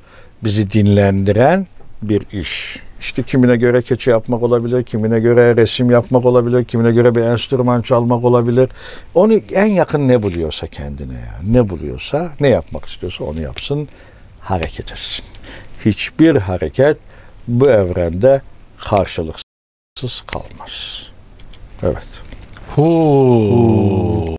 [0.45, 1.67] bizi dinlendiren
[2.03, 2.79] bir iş.
[3.01, 7.83] İşte kimine göre keçi yapmak olabilir, kimine göre resim yapmak olabilir, kimine göre bir enstrüman
[7.83, 8.69] çalmak olabilir.
[9.15, 11.53] Onu en yakın ne buluyorsa kendine yani.
[11.53, 13.89] Ne buluyorsa, ne yapmak istiyorsa onu yapsın,
[14.41, 15.25] hareket etsin
[15.85, 16.97] hiçbir hareket
[17.49, 18.43] bu evrende
[18.79, 21.07] karşılıksız kalmaz.
[21.85, 22.23] Evet.
[22.77, 24.37] Hu.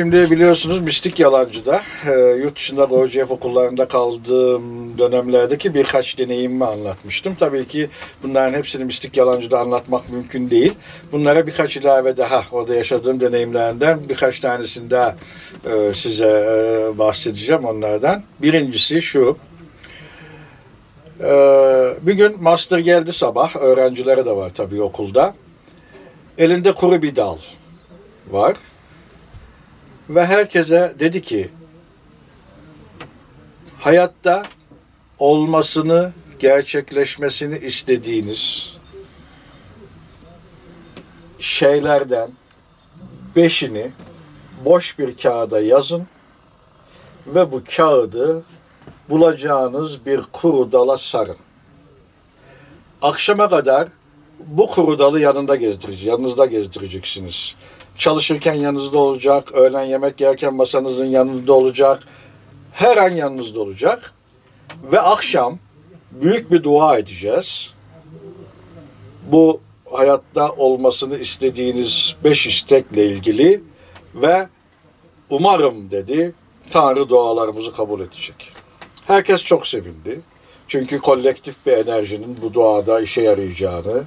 [0.00, 7.34] Şimdi biliyorsunuz Mistik Yalancı'da e, yurt dışında Gurdjieff okullarında kaldığım dönemlerdeki birkaç deneyimimi anlatmıştım.
[7.34, 7.88] Tabii ki
[8.22, 10.72] bunların hepsini Mistik Yalancı'da anlatmak mümkün değil.
[11.12, 15.16] Bunlara birkaç ilave daha orada yaşadığım deneyimlerden birkaç tanesini daha
[15.64, 18.22] e, size e, bahsedeceğim onlardan.
[18.42, 19.36] Birincisi şu.
[21.20, 21.30] E,
[22.02, 23.56] bir gün master geldi sabah.
[23.56, 25.34] Öğrencilere de var tabii okulda.
[26.38, 27.36] Elinde kuru bir dal
[28.30, 28.56] var.
[30.10, 31.48] Ve herkese dedi ki
[33.80, 34.42] hayatta
[35.18, 38.72] olmasını, gerçekleşmesini istediğiniz
[41.38, 42.30] şeylerden
[43.36, 43.90] beşini
[44.64, 46.06] boş bir kağıda yazın
[47.26, 48.42] ve bu kağıdı
[49.08, 51.36] bulacağınız bir kuru dala sarın.
[53.02, 53.88] Akşama kadar
[54.38, 57.54] bu kuru dalı yanında gezdireceksiniz, yanınızda gezdireceksiniz.
[57.98, 62.02] Çalışırken yanınızda olacak, öğlen yemek yerken masanızın yanında olacak,
[62.72, 64.14] her an yanınızda olacak.
[64.92, 65.58] Ve akşam
[66.10, 67.70] büyük bir dua edeceğiz.
[69.32, 69.60] Bu
[69.92, 73.62] hayatta olmasını istediğiniz beş istekle ilgili
[74.14, 74.48] ve
[75.30, 76.34] umarım dedi
[76.70, 78.52] Tanrı dualarımızı kabul edecek.
[79.06, 80.20] Herkes çok sevindi.
[80.68, 84.02] Çünkü kolektif bir enerjinin bu duada işe yarayacağını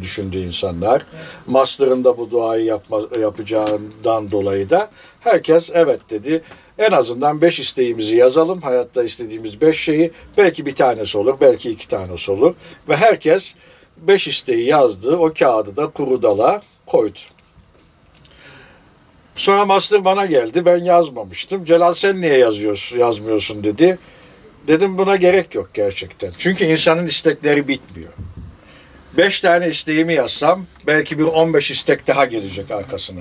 [0.00, 1.06] düşündü insanlar.
[1.46, 6.42] Master'ın da bu duayı yapma, yapacağından dolayı da herkes evet dedi.
[6.78, 8.60] En azından beş isteğimizi yazalım.
[8.60, 10.12] Hayatta istediğimiz beş şeyi.
[10.36, 12.54] Belki bir tanesi olur, belki iki tanesi olur.
[12.88, 13.54] Ve herkes
[13.96, 15.16] beş isteği yazdı.
[15.16, 17.18] O kağıdı da kuru dala koydu.
[19.36, 20.66] Sonra master bana geldi.
[20.66, 21.64] Ben yazmamıştım.
[21.64, 23.98] Celal sen niye yazıyorsun, yazmıyorsun dedi.
[24.68, 26.32] Dedim buna gerek yok gerçekten.
[26.38, 28.12] Çünkü insanın istekleri bitmiyor.
[29.16, 33.20] Beş tane isteğimi yazsam belki bir on beş istek daha gelecek arkasına.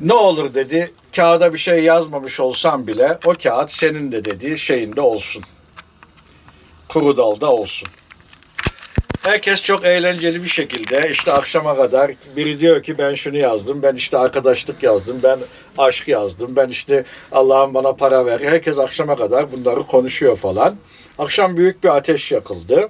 [0.00, 5.00] Ne olur dedi, kağıda bir şey yazmamış olsam bile o kağıt senin de dediği şeyinde
[5.00, 5.42] olsun.
[6.88, 7.88] Kuru dalda olsun.
[9.22, 13.94] Herkes çok eğlenceli bir şekilde işte akşama kadar biri diyor ki ben şunu yazdım, ben
[13.94, 15.38] işte arkadaşlık yazdım, ben
[15.78, 18.40] aşk yazdım, ben işte Allah'ım bana para ver.
[18.40, 20.76] Herkes akşama kadar bunları konuşuyor falan.
[21.18, 22.88] Akşam büyük bir ateş yakıldı.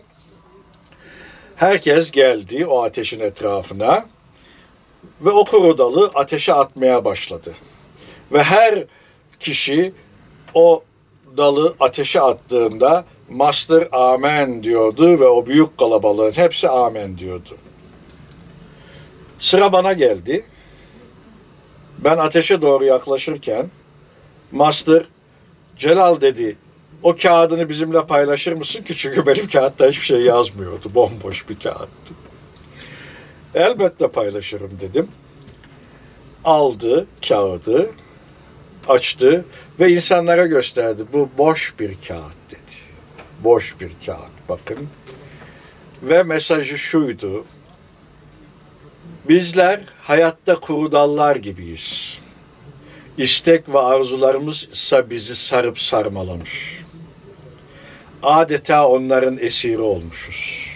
[1.61, 4.07] Herkes geldi o ateşin etrafına
[5.20, 7.55] ve o kuru dalı ateşe atmaya başladı.
[8.33, 8.85] Ve her
[9.40, 9.92] kişi
[10.55, 10.83] o
[11.37, 17.57] dalı ateşe attığında Master amen diyordu ve o büyük kalabalığın hepsi amen diyordu.
[19.38, 20.44] Sıra bana geldi.
[21.99, 23.70] Ben ateşe doğru yaklaşırken
[24.53, 25.03] Master
[25.77, 26.57] Celal dedi
[27.03, 28.97] o kağıdını bizimle paylaşır mısın ki?
[28.97, 30.95] Çünkü benim kağıtta hiçbir şey yazmıyordu.
[30.95, 32.15] Bomboş bir kağıttı.
[33.55, 35.09] Elbette paylaşırım dedim.
[36.45, 37.91] Aldı kağıdı,
[38.89, 39.45] açtı
[39.81, 41.03] ve insanlara gösterdi.
[41.13, 42.77] Bu boş bir kağıt dedi.
[43.45, 44.89] Boş bir kağıt bakın.
[46.03, 47.45] Ve mesajı şuydu.
[49.29, 52.19] Bizler hayatta kuru dallar gibiyiz.
[53.19, 56.81] İstek ve arzularımız ise bizi sarıp sarmalamış
[58.23, 60.71] adeta onların esiri olmuşuz.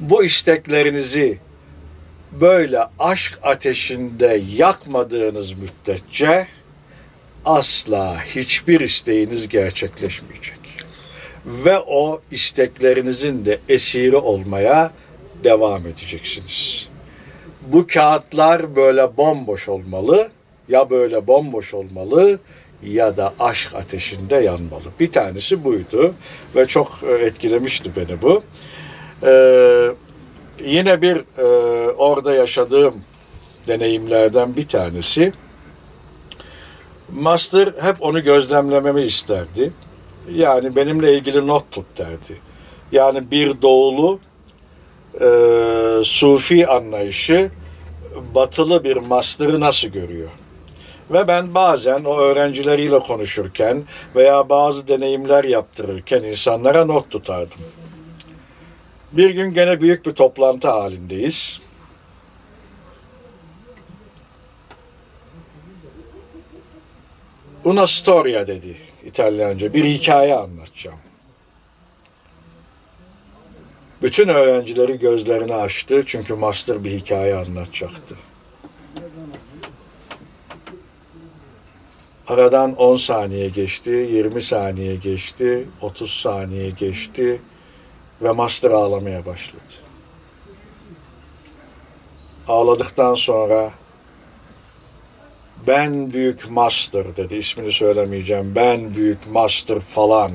[0.00, 1.38] Bu isteklerinizi
[2.32, 6.46] böyle aşk ateşinde yakmadığınız müddetçe
[7.44, 10.58] asla hiçbir isteğiniz gerçekleşmeyecek.
[11.46, 14.90] Ve o isteklerinizin de esiri olmaya
[15.44, 16.88] devam edeceksiniz.
[17.66, 20.30] Bu kağıtlar böyle bomboş olmalı
[20.68, 22.38] ya böyle bomboş olmalı
[22.82, 24.84] ya da aşk ateşinde yanmalı.
[25.00, 26.14] Bir tanesi buydu
[26.56, 28.42] ve çok e, etkilemişti beni bu.
[29.22, 29.90] Ee,
[30.64, 31.44] yine bir e,
[31.90, 32.94] orada yaşadığım
[33.68, 35.32] deneyimlerden bir tanesi.
[37.12, 39.72] Master hep onu gözlemlememi isterdi.
[40.34, 42.36] Yani benimle ilgili not tut derdi.
[42.92, 44.18] Yani bir doğulu
[45.20, 45.28] e,
[46.04, 47.50] sufi anlayışı
[48.34, 50.30] batılı bir master'ı nasıl görüyor?
[51.10, 53.84] Ve ben bazen o öğrencileriyle konuşurken
[54.16, 57.58] veya bazı deneyimler yaptırırken insanlara not tutardım.
[59.12, 61.60] Bir gün gene büyük bir toplantı halindeyiz.
[67.64, 69.74] Una storia dedi İtalyanca.
[69.74, 70.98] Bir hikaye anlatacağım.
[74.02, 78.16] Bütün öğrencileri gözlerini açtı çünkü master bir hikaye anlatacaktı.
[82.30, 87.40] Aradan 10 saniye geçti, 20 saniye geçti, 30 saniye geçti
[88.22, 89.72] ve master ağlamaya başladı.
[92.48, 93.70] Ağladıktan sonra
[95.66, 97.36] Ben büyük master dedi.
[97.36, 98.54] İsmini söylemeyeceğim.
[98.54, 100.32] Ben büyük master falan.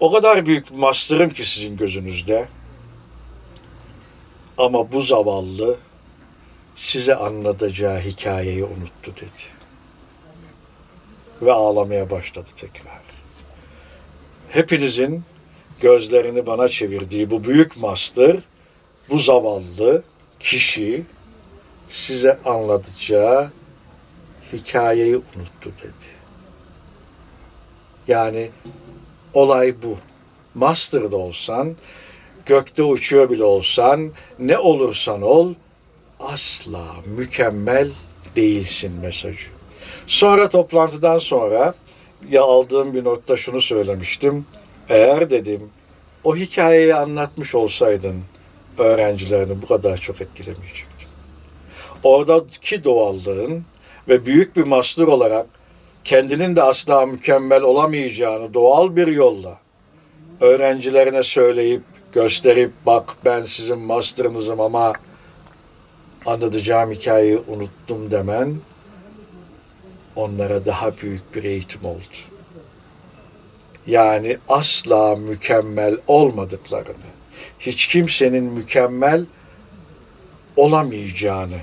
[0.00, 2.48] O kadar büyük master'ım ki sizin gözünüzde.
[4.58, 5.76] Ama bu zavallı
[6.74, 9.53] size anlatacağı hikayeyi unuttu dedi.
[11.42, 13.00] Ve ağlamaya başladı tekrar.
[14.48, 15.22] Hepinizin
[15.80, 18.36] gözlerini bana çevirdiği bu büyük master,
[19.10, 20.02] bu zavallı
[20.40, 21.04] kişi
[21.88, 23.50] size anlatacağı
[24.52, 26.10] hikayeyi unuttu dedi.
[28.08, 28.50] Yani
[29.34, 29.98] olay bu.
[30.54, 31.76] Master'da olsan,
[32.46, 35.54] gökte uçuyor bile olsan, ne olursan ol,
[36.20, 37.90] asla mükemmel
[38.36, 39.53] değilsin mesajı.
[40.06, 41.74] Sonra toplantıdan sonra
[42.30, 44.46] ya aldığım bir notta şunu söylemiştim.
[44.88, 45.70] Eğer dedim
[46.24, 48.22] o hikayeyi anlatmış olsaydın
[48.78, 51.08] öğrencilerini bu kadar çok etkilemeyecektin.
[52.02, 53.64] Oradaki doğallığın
[54.08, 55.46] ve büyük bir master olarak
[56.04, 59.58] kendinin de asla mükemmel olamayacağını doğal bir yolla
[60.40, 64.92] öğrencilerine söyleyip gösterip bak ben sizin master'ınızım ama
[66.26, 68.54] anlatacağım hikayeyi unuttum demen
[70.16, 72.16] onlara daha büyük bir eğitim oldu.
[73.86, 77.10] Yani asla mükemmel olmadıklarını,
[77.58, 79.26] hiç kimsenin mükemmel
[80.56, 81.58] olamayacağını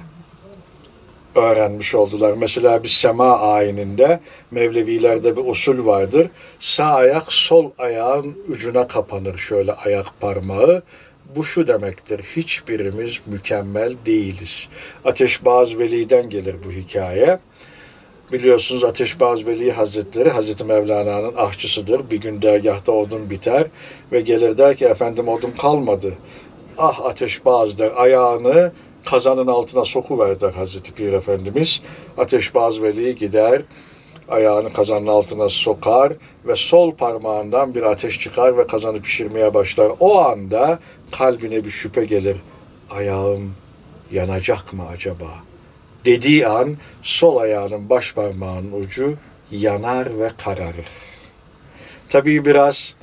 [1.35, 2.33] öğrenmiş oldular.
[2.33, 4.19] Mesela bir sema ayininde
[4.51, 6.29] Mevlevilerde bir usul vardır.
[6.59, 10.83] Sağ ayak sol ayağın ucuna kapanır şöyle ayak parmağı.
[11.35, 12.21] Bu şu demektir.
[12.35, 14.67] Hiçbirimiz mükemmel değiliz.
[15.05, 17.39] Ateşbaz Veli'den gelir bu hikaye.
[18.31, 22.09] Biliyorsunuz Ateşbaz Veli Hazretleri Hazreti Mevlana'nın ahçısıdır.
[22.09, 23.67] Bir gün dergahta odun biter
[24.11, 26.13] ve gelir der ki efendim odun kalmadı.
[26.77, 28.71] Ah Ateşbaz der ayağını
[29.05, 31.81] kazanın altına sokuver der Hazreti Pir Efendimiz.
[32.17, 33.61] Ateşbaz Veli gider
[34.29, 36.13] ayağını kazanın altına sokar
[36.45, 39.91] ve sol parmağından bir ateş çıkar ve kazanı pişirmeye başlar.
[39.99, 40.79] O anda
[41.11, 42.37] kalbine bir şüphe gelir.
[42.91, 43.55] Ayağım
[44.11, 45.50] yanacak mı acaba?
[46.05, 49.13] Dediği an sol ayağının baş parmağının ucu
[49.51, 50.85] yanar ve kararır.
[52.09, 52.95] Tabii biraz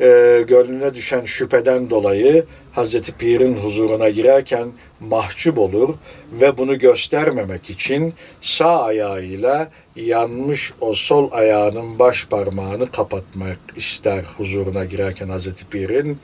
[0.00, 4.68] e, gönlüne düşen şüpheden dolayı Hazreti Pir'in huzuruna girerken
[5.00, 5.94] mahcup olur
[6.32, 14.84] ve bunu göstermemek için sağ ayağıyla yanmış o sol ayağının baş parmağını kapatmak ister huzuruna
[14.84, 16.18] girerken Hazreti Pir'in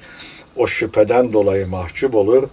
[0.57, 2.49] o şüpheden dolayı mahcup olur.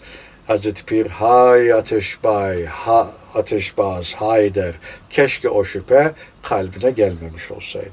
[0.48, 4.76] Hazreti Pir hay ateşbay, ha ateşbaz, hay der.
[5.10, 6.12] Keşke o şüphe
[6.44, 7.90] kalbine gelmemiş olsaydı.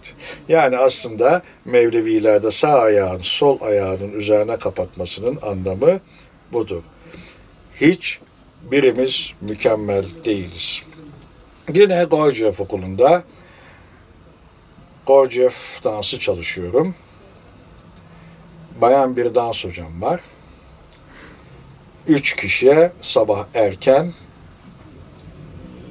[0.49, 6.01] Yani aslında Mevlevilerde sağ ayağın sol ayağının üzerine kapatmasının anlamı
[6.53, 6.83] budur.
[7.75, 8.21] Hiç
[8.63, 10.83] birimiz mükemmel değiliz.
[11.75, 13.23] Yine Gorgiev okulunda
[15.07, 15.51] Gorgiev
[15.85, 16.95] dansı çalışıyorum.
[18.81, 20.21] Bayan bir dans hocam var.
[22.09, 24.13] Üç kişiye sabah erken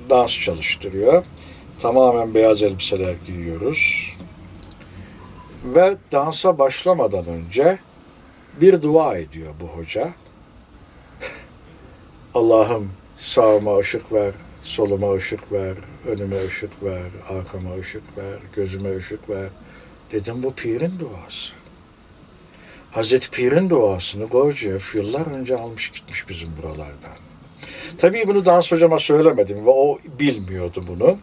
[0.09, 1.24] dans çalıştırıyor.
[1.80, 4.14] Tamamen beyaz elbiseler giyiyoruz.
[5.64, 7.80] Ve dansa başlamadan önce
[8.62, 10.09] bir dua ediyor bu hoca.
[12.36, 14.34] Allah'ım sağıma ışık ver,
[14.64, 15.74] soluma ışık ver,
[16.07, 19.49] önüme ışık ver, arkama ışık ver, gözüme ışık ver.
[20.12, 21.61] Dedim bu pirin duası.
[22.92, 27.18] Hazreti Pir'in duasını Gorgiev yıllar önce almış gitmiş bizim buralardan.
[27.98, 31.18] Tabii bunu dans hocama söylemedim ve o bilmiyordu bunu.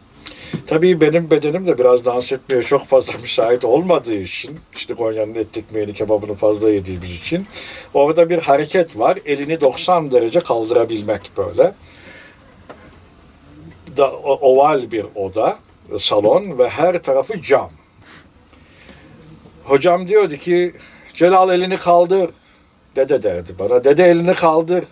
[0.67, 5.57] Tabii benim bedenim de biraz dans etmeye çok fazla müsait olmadığı için, işte Konya'nın et
[5.57, 7.47] ekmeğini, kebabını fazla yediğimiz için
[7.95, 9.19] orada bir hareket var.
[9.27, 11.73] Elini 90 derece kaldırabilmek böyle.
[13.97, 15.59] Da, oval bir oda,
[15.99, 17.71] salon ve her tarafı cam.
[19.65, 20.75] Hocam diyordu ki
[21.19, 22.31] Celal elini kaldır.
[22.97, 23.85] Dede derdi bana.
[23.85, 24.85] Dede elini kaldır.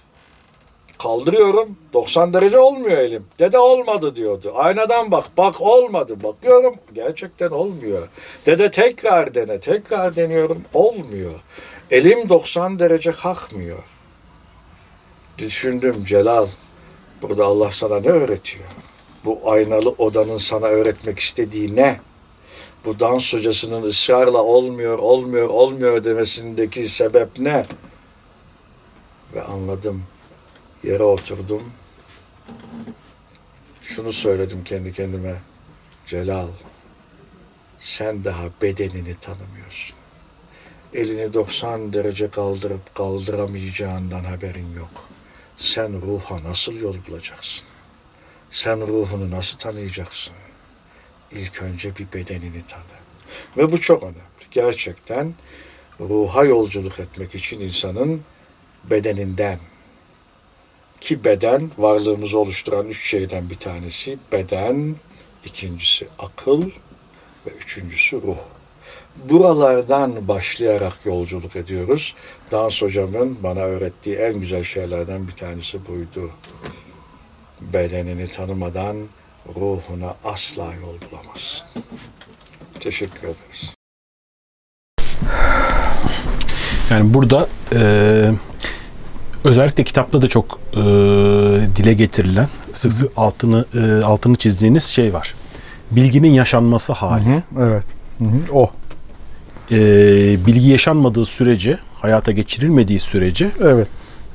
[0.98, 1.78] Kaldırıyorum.
[1.92, 3.26] 90 derece olmuyor elim.
[3.38, 4.52] Dede olmadı diyordu.
[4.56, 5.24] Aynadan bak.
[5.36, 6.22] Bak olmadı.
[6.22, 6.74] Bakıyorum.
[6.94, 8.08] Gerçekten olmuyor.
[8.46, 9.60] Dede tekrar dene.
[9.60, 10.62] Tekrar deniyorum.
[10.74, 11.32] Olmuyor.
[11.90, 13.78] Elim 90 derece kalkmıyor.
[15.38, 16.46] Düşündüm Celal.
[17.22, 18.68] Burada Allah sana ne öğretiyor?
[19.24, 22.00] Bu aynalı odanın sana öğretmek istediği ne?
[22.86, 27.66] Bu dans hocasının ısrarla olmuyor, olmuyor, olmuyor demesindeki sebep ne?
[29.34, 30.02] Ve anladım.
[30.84, 31.62] Yere oturdum.
[33.82, 35.40] Şunu söyledim kendi kendime.
[36.06, 36.48] Celal,
[37.80, 39.96] sen daha bedenini tanımıyorsun.
[40.94, 45.08] Elini 90 derece kaldırıp kaldıramayacağından haberin yok.
[45.56, 47.64] Sen ruha nasıl yol bulacaksın?
[48.50, 50.32] Sen ruhunu nasıl tanıyacaksın?
[51.32, 52.82] İlk önce bir bedenini tanı.
[53.56, 54.16] Ve bu çok önemli.
[54.50, 55.34] Gerçekten
[56.00, 58.22] ruha yolculuk etmek için insanın
[58.84, 59.58] bedeninden
[61.00, 64.96] ki beden varlığımızı oluşturan üç şeyden bir tanesi beden,
[65.44, 66.62] ikincisi akıl
[67.46, 68.36] ve üçüncüsü ruh.
[69.30, 72.14] Buralardan başlayarak yolculuk ediyoruz.
[72.50, 76.30] Dans hocamın bana öğrettiği en güzel şeylerden bir tanesi buydu.
[77.60, 78.96] Bedenini tanımadan
[79.54, 81.66] ruhuna asla yol bulamazsın.
[82.80, 83.74] Teşekkür ederiz.
[86.90, 87.80] Yani burada e,
[89.44, 90.76] özellikle kitapta da çok e,
[91.76, 95.34] dile getirilen, sık sık altını e, altını çizdiğiniz şey var.
[95.90, 97.42] Bilginin yaşanması hali.
[97.60, 97.84] Evet.
[98.52, 98.70] O.
[99.72, 99.76] E,
[100.46, 103.88] bilgi yaşanmadığı sürece, hayata geçirilmediği sürece Evet.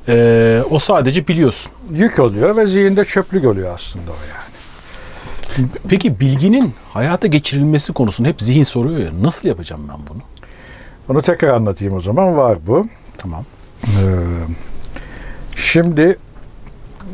[0.07, 1.71] e, o sadece biliyorsun.
[1.93, 4.40] Yük oluyor ve zihinde çöplük oluyor aslında o yani.
[5.89, 9.11] Peki bilginin hayata geçirilmesi konusunu hep zihin soruyor ya.
[9.21, 10.21] Nasıl yapacağım ben bunu?
[11.09, 12.37] Onu tekrar anlatayım o zaman.
[12.37, 12.87] Var bu.
[13.17, 13.45] Tamam.
[13.83, 13.89] Ee,
[15.55, 16.17] şimdi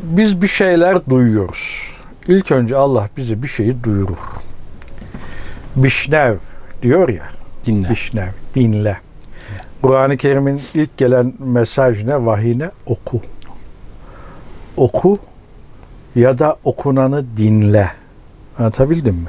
[0.02, 1.92] biz bir şeyler duyuyoruz.
[2.28, 4.18] İlk önce Allah bize bir şeyi duyurur.
[5.76, 6.36] Bişnev
[6.82, 7.24] diyor ya.
[7.64, 7.90] Dinle.
[7.90, 8.98] Bişnev, dinle.
[9.82, 12.26] Kur'an-ı Kerim'in ilk gelen mesaj ne?
[12.26, 12.70] Vahiy ne?
[12.86, 13.22] Oku.
[14.76, 15.18] Oku
[16.14, 17.90] ya da okunanı dinle.
[18.58, 19.28] Anlatabildim mi?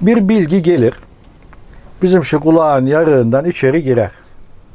[0.00, 0.94] Bir bilgi gelir.
[2.02, 4.10] Bizim şu kulağın yarığından içeri girer.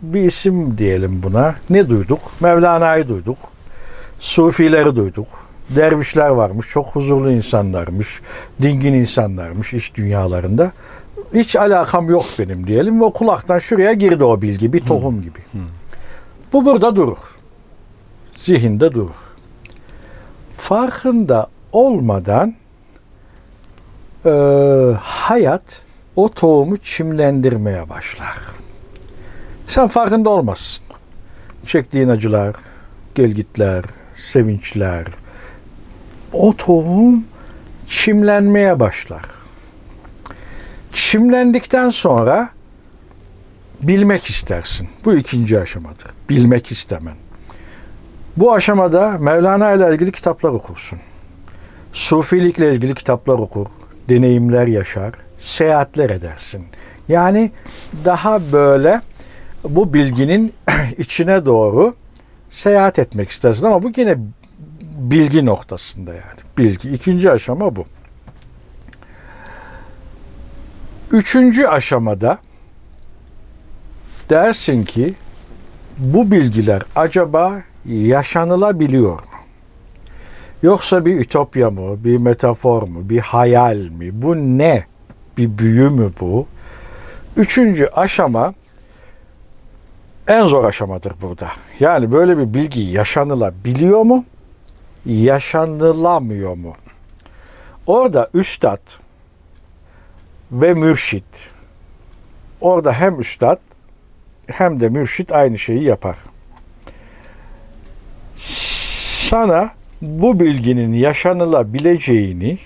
[0.01, 1.55] Bir isim diyelim buna.
[1.69, 2.19] Ne duyduk?
[2.39, 3.37] Mevlana'yı duyduk.
[4.19, 5.27] Sufileri duyduk.
[5.69, 6.67] Dervişler varmış.
[6.69, 8.21] Çok huzurlu insanlarmış.
[8.61, 10.71] Dingin insanlarmış iş dünyalarında.
[11.33, 14.73] Hiç alakam yok benim diyelim ve o kulaktan şuraya girdi o bilgi.
[14.73, 15.39] Bir tohum gibi.
[16.53, 17.17] Bu burada durur.
[18.35, 19.15] Zihinde durur.
[20.57, 22.53] Farkında olmadan
[24.25, 24.29] e,
[24.99, 25.83] hayat
[26.15, 28.37] o tohumu çimlendirmeye başlar.
[29.67, 30.85] Sen farkında olmazsın.
[31.65, 32.55] Çektiğin acılar,
[33.15, 35.05] gelgitler, sevinçler,
[36.33, 37.25] o tohum
[37.87, 39.25] çimlenmeye başlar.
[40.93, 42.49] Çimlendikten sonra
[43.81, 44.89] bilmek istersin.
[45.05, 46.07] Bu ikinci aşamadır.
[46.29, 47.15] Bilmek istemen.
[48.37, 50.99] Bu aşamada Mevlana ile ilgili kitaplar okursun.
[51.93, 53.67] Sufilikle ilgili kitaplar okur,
[54.09, 56.65] deneyimler yaşar, seyahatler edersin.
[57.09, 57.51] Yani
[58.05, 59.01] daha böyle
[59.63, 60.53] bu bilginin
[60.97, 61.95] içine doğru
[62.49, 64.15] seyahat etmek istersin ama bu yine
[64.95, 66.39] bilgi noktasında yani.
[66.57, 66.89] Bilgi.
[66.89, 67.85] İkinci aşama bu.
[71.11, 72.37] Üçüncü aşamada
[74.29, 75.13] dersin ki
[75.97, 79.28] bu bilgiler acaba yaşanılabiliyor mu?
[80.63, 84.21] Yoksa bir ütopya mı, bir metafor mu, bir hayal mi?
[84.21, 84.85] Bu ne?
[85.37, 86.47] Bir büyü mü bu?
[87.37, 88.53] Üçüncü aşama
[90.27, 91.49] en zor aşamadır burada.
[91.79, 94.25] Yani böyle bir bilgi yaşanılabiliyor mu?
[95.05, 96.73] Yaşanılamıyor mu?
[97.87, 98.81] Orada üstad
[100.51, 101.51] ve mürşit
[102.61, 103.57] orada hem üstad
[104.47, 106.17] hem de mürşit aynı şeyi yapar.
[108.35, 109.69] Sana
[110.01, 112.57] bu bilginin yaşanılabileceğini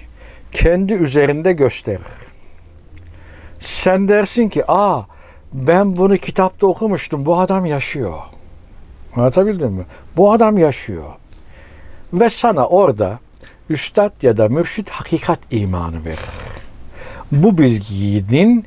[0.51, 2.01] kendi üzerinde gösterir.
[3.59, 5.01] Sen dersin ki, aa
[5.53, 8.19] ben bunu kitapta okumuştum, bu adam yaşıyor.
[9.15, 9.85] Anlatabildim mi?
[10.17, 11.13] Bu adam yaşıyor.
[12.13, 13.19] Ve sana orada
[13.69, 16.19] üstad ya da mürşit hakikat imanı verir.
[17.31, 18.65] Bu bilginin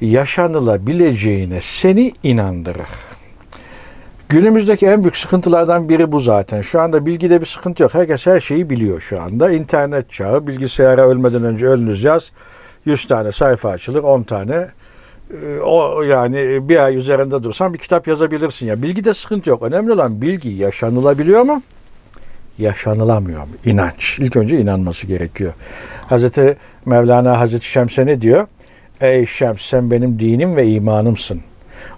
[0.00, 2.88] yaşanılabileceğine seni inandırır.
[4.30, 6.60] Günümüzdeki en büyük sıkıntılardan biri bu zaten.
[6.60, 7.94] Şu anda bilgide bir sıkıntı yok.
[7.94, 9.50] Herkes her şeyi biliyor şu anda.
[9.50, 12.30] İnternet çağı, bilgisayara ölmeden önce önünüz yaz.
[12.84, 14.68] 100 tane sayfa açılır, 10 tane.
[15.30, 18.82] Ee, O yani bir ay üzerinde dursan bir kitap yazabilirsin ya.
[18.82, 19.62] Bilgide sıkıntı yok.
[19.62, 21.62] Önemli olan bilgi yaşanılabiliyor mu?
[22.58, 23.48] Yaşanılamıyor mu?
[23.64, 24.18] İnanç.
[24.18, 25.52] İlk önce inanması gerekiyor.
[26.06, 26.56] Hazreti
[26.86, 28.46] Mevlana Hazreti Şems'e ne diyor?
[29.00, 31.40] Ey Şems sen benim dinim ve imanımsın.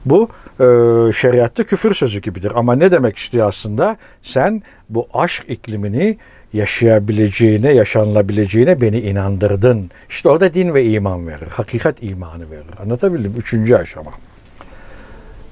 [0.04, 0.28] Bu
[0.60, 0.64] e,
[1.12, 2.52] şeriatta küfür sözü gibidir.
[2.54, 3.96] Ama ne demek istiyor aslında?
[4.22, 6.18] Sen bu aşk iklimini
[6.52, 9.90] yaşayabileceğine, yaşanılabileceğine beni inandırdın.
[10.08, 11.48] İşte orada din ve iman verir.
[11.50, 12.66] Hakikat imanı verir.
[12.82, 13.34] Anlatabildim?
[13.38, 14.10] Üçüncü aşama.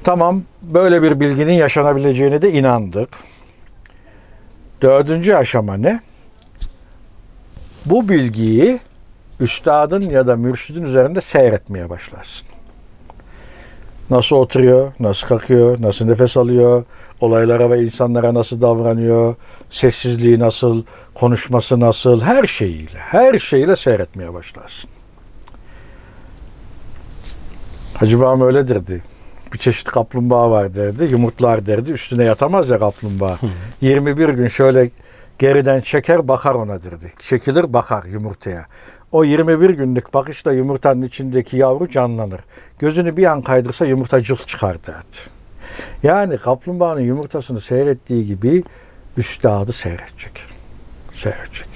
[0.05, 3.09] Tamam, böyle bir bilginin yaşanabileceğine de inandık.
[4.83, 6.01] Dördüncü aşama ne?
[7.87, 8.81] Bu bilgiyi
[9.41, 12.47] üstadın ya da mürşidin üzerinde seyretmeye başlarsın.
[14.11, 16.85] Nasıl oturuyor, nasıl kalkıyor, nasıl nefes alıyor,
[17.21, 19.35] olaylara ve insanlara nasıl davranıyor,
[19.71, 20.83] sessizliği nasıl,
[21.15, 24.91] konuşması nasıl, her şeyiyle, her şeyiyle seyretmeye başlarsın.
[27.95, 29.03] Hacı Bağım öyle derdi.
[29.53, 33.39] Bir çeşit kaplumbağa var derdi, yumurtlar derdi, üstüne yatamaz ya kaplumbağa.
[33.81, 34.91] 21 gün şöyle
[35.39, 37.13] geriden çeker bakar ona derdi.
[37.19, 38.67] Çekilir bakar yumurtaya.
[39.13, 42.41] O 21 günlük bakışla yumurtanın içindeki yavru canlanır.
[42.79, 45.17] Gözünü bir an kaydırsa yumurta cılk çıkar derdi.
[46.03, 48.65] Yani kaplumbağanın yumurtasını seyrettiği gibi
[49.17, 50.33] üstadı seyredecek.
[51.15, 51.69] Seyredecek.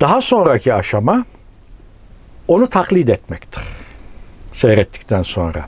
[0.00, 1.24] Daha sonraki aşama
[2.48, 3.62] onu taklit etmektir.
[4.52, 5.66] Seyrettikten sonra.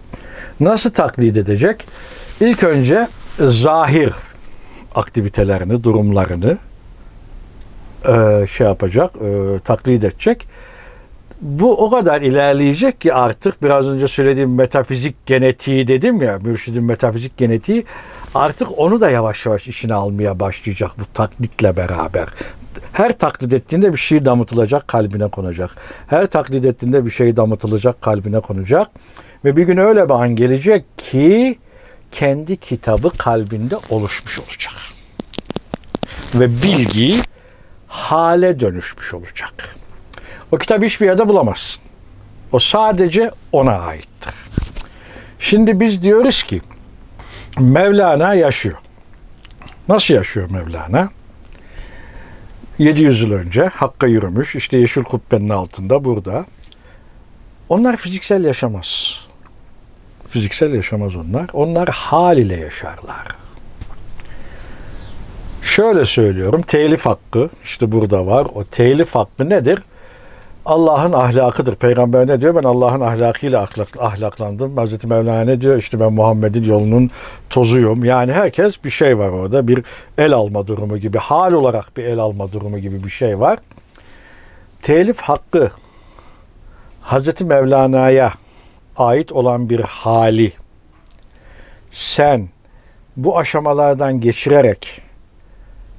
[0.61, 1.87] Nasıl taklit edecek?
[2.41, 4.13] İlk önce zahir
[4.95, 6.59] aktivitelerini, durumlarını
[8.09, 10.47] e, şey yapacak, e, taklit edecek.
[11.41, 17.37] Bu o kadar ilerleyecek ki artık biraz önce söylediğim metafizik genetiği dedim ya, mürşidin metafizik
[17.37, 17.85] genetiği
[18.35, 22.29] artık onu da yavaş yavaş içine almaya başlayacak bu taklitle beraber.
[22.93, 25.77] Her taklit ettiğinde bir şey damıtılacak, kalbine konacak.
[26.07, 28.89] Her taklit ettiğinde bir şey damıtılacak, kalbine konacak.
[29.45, 31.59] Ve bir gün öyle bir an gelecek ki
[32.13, 34.75] kendi kitabı kalbinde oluşmuş olacak.
[36.35, 37.21] Ve bilgi
[37.97, 39.77] hale dönüşmüş olacak.
[40.53, 41.83] O kitabı hiçbir yerde bulamazsın.
[42.53, 44.35] O sadece ona aittir.
[45.39, 46.61] Şimdi biz diyoruz ki
[47.59, 48.77] Mevlana yaşıyor.
[49.89, 51.09] Nasıl yaşıyor Mevlana?
[52.79, 54.57] 700 yıl önce Hakk'a yürümüş.
[54.57, 56.47] işte Yeşil Kubbe'nin altında burada.
[57.69, 59.21] Onlar fiziksel yaşamaz.
[60.31, 61.51] Fiziksel yaşamaz onlar.
[61.53, 63.46] Onlar hal ile yaşarlar.
[65.77, 66.62] Şöyle söylüyorum.
[66.62, 68.47] Telif hakkı işte burada var.
[68.55, 69.83] O telif hakkı nedir?
[70.66, 71.74] Allah'ın ahlakıdır.
[71.74, 72.55] Peygamber ne diyor?
[72.55, 74.77] Ben Allah'ın ahlakıyla ahlak, ahlaklandım.
[74.77, 75.77] Hazreti Mevlana ne diyor?
[75.77, 77.11] İşte ben Muhammed'in yolunun
[77.51, 78.05] tozuyum.
[78.05, 79.68] Yani herkes bir şey var orada.
[79.68, 79.85] Bir
[80.18, 83.59] el alma durumu gibi, hal olarak bir el alma durumu gibi bir şey var.
[84.83, 85.70] Telif hakkı
[87.01, 88.33] Hazreti Mevlana'ya
[88.97, 90.53] ait olan bir hali
[91.91, 92.49] sen
[93.16, 95.06] bu aşamalardan geçirerek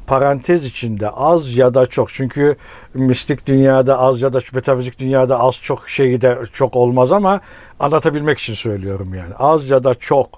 [0.08, 2.56] parantez içinde az ya da çok çünkü
[2.94, 7.42] mistik dünyada az ya da metafizik dünyada az çok şeyi de çok olmaz ama
[7.80, 10.30] anlatabilmek için söylüyorum yani az ya da çok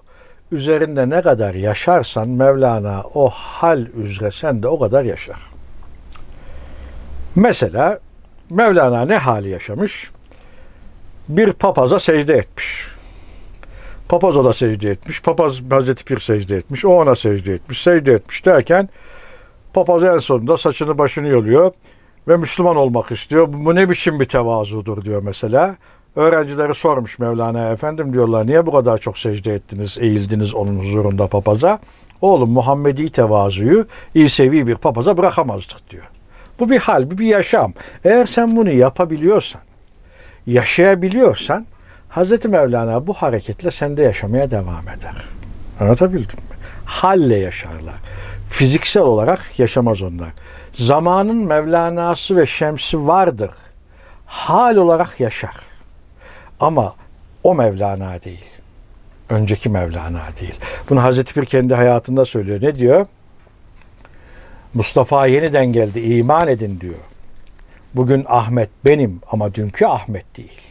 [0.52, 5.40] üzerinde ne kadar yaşarsan Mevlana o hal üzere sen de o kadar yaşar.
[7.36, 8.00] Mesela
[8.50, 10.12] Mevlana ne hali yaşamış?
[11.28, 12.88] Bir papaza secde etmiş.
[14.10, 15.22] Papaz ona secde etmiş.
[15.22, 16.86] Papaz Hazreti Pir secde etmiş.
[16.86, 17.82] O ona secde etmiş.
[17.82, 18.90] Secde etmiş derken
[19.74, 21.72] papaz en sonunda saçını başını yoluyor
[22.28, 23.48] ve Müslüman olmak istiyor.
[23.52, 25.76] Bu ne biçim bir tevazudur diyor mesela.
[26.16, 31.80] Öğrencileri sormuş Mevlana efendim diyorlar niye bu kadar çok secde ettiniz, eğildiniz onun huzurunda papaza?
[32.22, 36.10] Oğlum Muhammedi tevazuyu İsevi bir papaza bırakamazdık diyor.
[36.60, 37.74] Bu bir hal, bir yaşam.
[38.04, 39.62] Eğer sen bunu yapabiliyorsan,
[40.48, 41.66] yaşayabiliyorsan
[42.10, 45.16] Hazreti Mevlana bu hareketle sende yaşamaya devam eder.
[45.80, 46.56] Anlatabildim mi?
[46.86, 47.96] Halle yaşarlar.
[48.50, 50.30] Fiziksel olarak yaşamaz onlar.
[50.74, 53.52] Zamanın Mevlana'sı ve Şemsi vardır.
[54.26, 55.56] Hal olarak yaşar.
[56.60, 56.96] Ama
[57.44, 58.46] o Mevlana değil.
[59.30, 60.56] Önceki Mevlana değil.
[60.90, 62.62] Bunu Hazreti Pir kendi hayatında söylüyor.
[62.62, 63.06] Ne diyor?
[64.74, 66.00] Mustafa yeniden geldi.
[66.00, 67.00] iman edin diyor.
[67.94, 70.62] Bugün Ahmet benim ama dünkü Ahmet değil.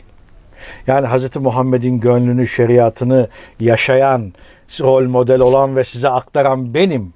[0.86, 1.36] Yani Hz.
[1.36, 3.28] Muhammed'in gönlünü, şeriatını
[3.60, 4.32] yaşayan,
[4.80, 7.12] rol model olan ve size aktaran benim.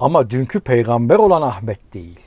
[0.00, 2.20] Ama dünkü peygamber olan Ahmet değil.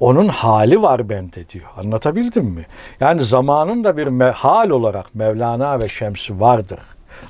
[0.00, 1.64] Onun hali var bende diyor.
[1.76, 2.66] Anlatabildim mi?
[3.00, 6.78] Yani zamanın da bir hal olarak Mevlana ve Şemsi vardır.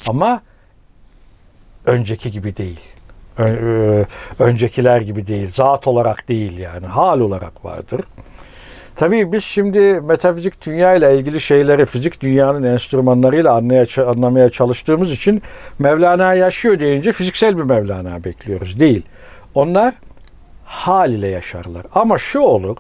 [0.06, 0.40] Ama
[1.86, 2.80] önceki gibi değil.
[4.38, 5.50] Öncekiler gibi değil.
[5.50, 6.86] Zat olarak değil yani.
[6.86, 8.00] Hal olarak vardır.
[8.96, 15.42] Tabii biz şimdi metafizik dünya ile ilgili şeyleri fizik dünyanın enstrümanlarıyla anlaya, anlamaya çalıştığımız için
[15.78, 18.80] Mevlana yaşıyor deyince fiziksel bir Mevlana bekliyoruz.
[18.80, 19.02] Değil.
[19.54, 19.94] Onlar
[20.64, 21.86] hal ile yaşarlar.
[21.94, 22.76] Ama şu olur.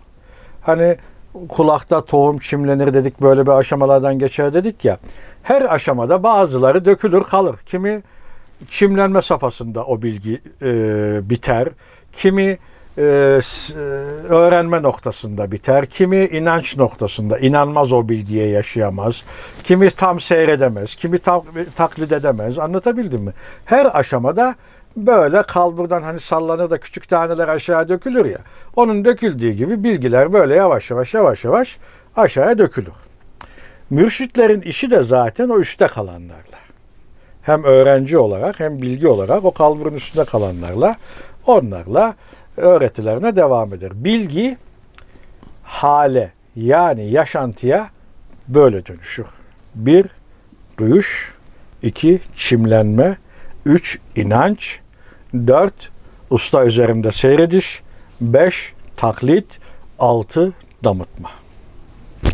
[0.62, 0.96] Hani
[1.48, 4.98] kulakta tohum çimlenir dedik böyle bir aşamalardan geçer dedik ya.
[5.42, 7.56] Her aşamada bazıları dökülür kalır.
[7.66, 8.02] Kimi
[8.68, 10.70] çimlenme safhasında o bilgi e,
[11.30, 11.68] biter.
[12.12, 12.58] Kimi
[12.98, 13.02] e,
[14.28, 15.86] öğrenme noktasında biter.
[15.86, 19.22] Kimi inanç noktasında inanmaz o bilgiye yaşayamaz.
[19.64, 20.94] Kimi tam seyredemez.
[20.94, 21.44] Kimi tam
[21.76, 22.58] taklit edemez.
[22.58, 23.32] Anlatabildim mi?
[23.64, 24.54] Her aşamada
[24.96, 28.38] böyle kalburdan hani sallanır da küçük taneler aşağı dökülür ya.
[28.76, 31.78] Onun döküldüğü gibi bilgiler böyle yavaş yavaş yavaş yavaş
[32.16, 32.92] aşağıya dökülür.
[33.90, 36.58] Mürşitlerin işi de zaten o üstte kalanlarla.
[37.42, 40.96] Hem öğrenci olarak hem bilgi olarak o kalburun üstünde kalanlarla
[41.46, 42.14] onlarla
[42.56, 43.90] öğretilerine devam eder.
[43.94, 44.56] Bilgi
[45.62, 47.88] hale yani yaşantıya
[48.48, 49.26] böyle dönüşür.
[49.74, 50.06] Bir,
[50.78, 51.34] duyuş.
[51.82, 53.16] iki çimlenme.
[53.66, 54.80] Üç, inanç.
[55.34, 55.90] Dört,
[56.30, 57.82] usta üzerinde seyrediş.
[58.20, 59.44] Beş, taklit.
[59.98, 60.52] Altı,
[60.84, 61.30] damıtma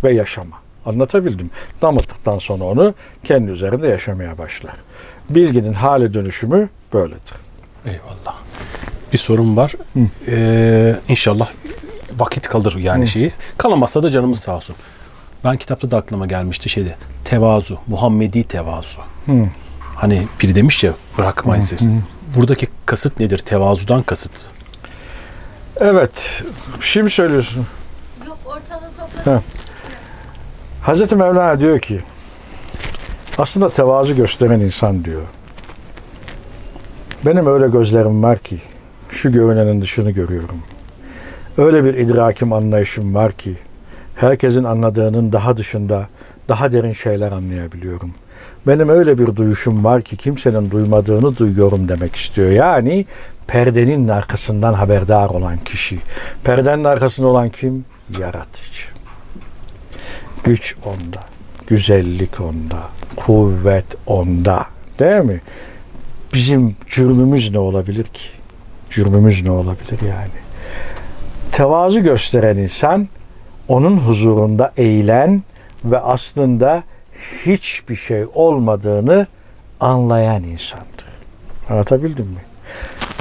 [0.04, 0.56] ve yaşama.
[0.86, 1.50] Anlatabildim.
[1.82, 2.94] Damıttıktan sonra onu
[3.24, 4.74] kendi üzerinde yaşamaya başlar.
[5.30, 7.34] Bilginin hale dönüşümü böyledir.
[7.86, 8.36] Eyvallah.
[9.12, 9.72] Bir sorun var.
[10.28, 11.50] Ee, inşallah
[12.18, 13.32] vakit kalır yani şeyi.
[13.58, 14.76] Kalamazsa da canımız sağ olsun.
[15.44, 16.96] Ben kitapta da aklıma gelmişti şeyde.
[17.24, 17.78] Tevazu.
[17.86, 19.00] Muhammedi tevazu.
[19.94, 21.80] Hani biri demiş ya bırakmayın siz.
[22.36, 23.38] Buradaki kasıt nedir?
[23.38, 24.50] Tevazudan kasıt.
[25.76, 26.42] Evet.
[26.80, 27.66] Şimdi söylüyorsun.
[28.26, 29.42] Yok ortalığı topladım.
[30.82, 32.00] Hazreti Mevlana diyor ki
[33.38, 35.22] aslında tevazu gösteren insan diyor.
[37.26, 38.60] Benim öyle gözlerim var ki
[39.10, 40.62] şu görünenin dışını görüyorum.
[41.58, 43.58] Öyle bir idrakim anlayışım var ki
[44.16, 46.08] herkesin anladığının daha dışında
[46.48, 48.14] daha derin şeyler anlayabiliyorum.
[48.66, 52.50] Benim öyle bir duyuşum var ki kimsenin duymadığını duyuyorum demek istiyor.
[52.50, 53.06] Yani
[53.46, 55.98] perdenin arkasından haberdar olan kişi.
[56.44, 57.84] Perdenin arkasında olan kim?
[58.18, 58.84] Yaratıcı.
[60.44, 61.20] Güç onda,
[61.66, 62.78] güzellik onda,
[63.16, 64.66] kuvvet onda.
[64.98, 65.40] Değil mi?
[66.34, 68.22] Bizim cürmümüz ne olabilir ki?
[68.90, 70.40] Cürmümüz ne olabilir yani?
[71.52, 73.08] Tevazu gösteren insan
[73.68, 75.42] onun huzurunda eğilen
[75.84, 76.82] ve aslında
[77.46, 79.26] hiçbir şey olmadığını
[79.80, 81.06] anlayan insandır.
[81.70, 82.40] Anlatabildim mi?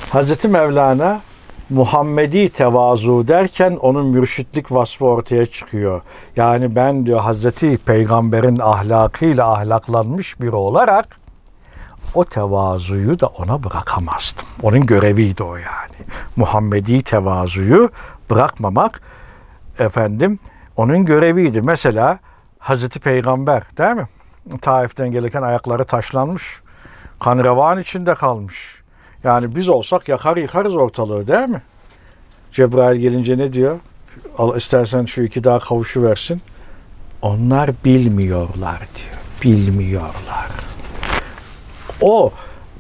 [0.10, 1.22] Hazreti Mevlana
[1.70, 6.02] Muhammedi tevazu derken onun mürşitlik vasfı ortaya çıkıyor.
[6.36, 11.20] Yani ben diyor Hazreti Peygamber'in ahlakıyla ahlaklanmış biri olarak
[12.16, 14.46] o tevazuyu da ona bırakamazdım.
[14.64, 16.00] Onun göreviydi o yani.
[16.36, 17.90] Muhammedi tevazuyu
[18.30, 19.02] bırakmamak
[19.80, 20.40] efendim
[20.78, 21.62] onun göreviydi.
[21.62, 22.20] Mesela
[22.60, 24.08] Hazreti Peygamber değil mi?
[24.62, 26.44] Taif'ten gelirken ayakları taşlanmış.
[27.20, 28.56] Kan revan içinde kalmış.
[29.24, 31.62] Yani biz olsak yakar yıkarız ortalığı değil mi?
[32.52, 33.80] Cebrail gelince ne diyor?
[34.38, 36.42] Al istersen şu iki daha kavuşu versin.
[37.22, 39.20] Onlar bilmiyorlar diyor.
[39.44, 40.48] Bilmiyorlar.
[42.02, 42.32] O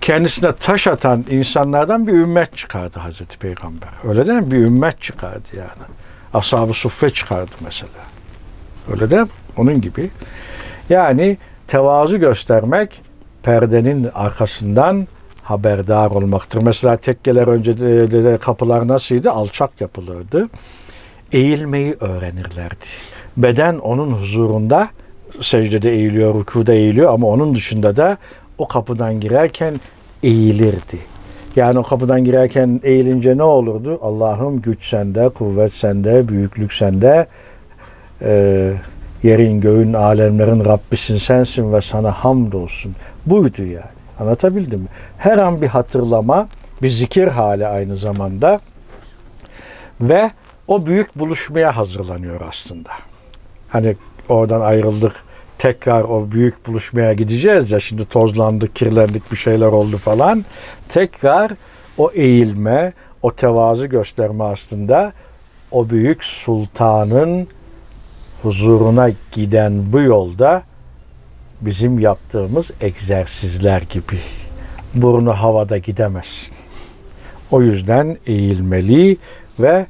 [0.01, 3.89] kendisine taş atan insanlardan bir ümmet çıkardı Hazreti Peygamber.
[4.03, 4.51] Öyle değil mi?
[4.51, 5.87] Bir ümmet çıkardı yani.
[6.33, 7.91] Ashab-ı Suffe çıkardı mesela.
[8.91, 9.27] Öyle değil mi?
[9.57, 10.09] Onun gibi.
[10.89, 11.37] Yani
[11.67, 13.01] tevazu göstermek
[13.43, 15.07] perdenin arkasından
[15.43, 16.61] haberdar olmaktır.
[16.61, 19.31] Mesela tekkeler önce de, de, de kapılar nasıldı?
[19.31, 20.49] Alçak yapılırdı.
[21.31, 22.85] Eğilmeyi öğrenirlerdi.
[23.37, 24.89] Beden onun huzurunda
[25.41, 28.17] secdede eğiliyor, rükuda eğiliyor ama onun dışında da
[28.57, 29.73] o kapıdan girerken
[30.23, 30.97] eğilirdi.
[31.55, 33.99] Yani o kapıdan girerken eğilince ne olurdu?
[34.01, 37.27] Allah'ım güç sende, kuvvet sende, büyüklük sende,
[38.21, 38.73] e,
[39.23, 42.95] yerin göğün alemlerin Rabbisin sensin ve sana hamdolsun.
[43.25, 43.99] Buydu yani.
[44.19, 44.87] Anlatabildim mi?
[45.17, 46.47] Her an bir hatırlama,
[46.81, 48.59] bir zikir hali aynı zamanda
[50.01, 50.31] ve
[50.67, 52.89] o büyük buluşmaya hazırlanıyor aslında.
[53.69, 53.95] Hani
[54.29, 55.13] oradan ayrıldık,
[55.57, 60.45] tekrar o büyük buluşmaya gideceğiz ya şimdi tozlandık, kirlendik, bir şeyler oldu falan.
[60.89, 61.51] Tekrar
[61.97, 65.13] o eğilme, o tevazu gösterme aslında
[65.71, 67.47] o büyük sultanın
[68.43, 70.63] huzuruna giden bu yolda
[71.61, 74.19] bizim yaptığımız egzersizler gibi.
[74.93, 76.53] Burnu havada gidemezsin.
[77.51, 79.17] O yüzden eğilmeli
[79.59, 79.85] ve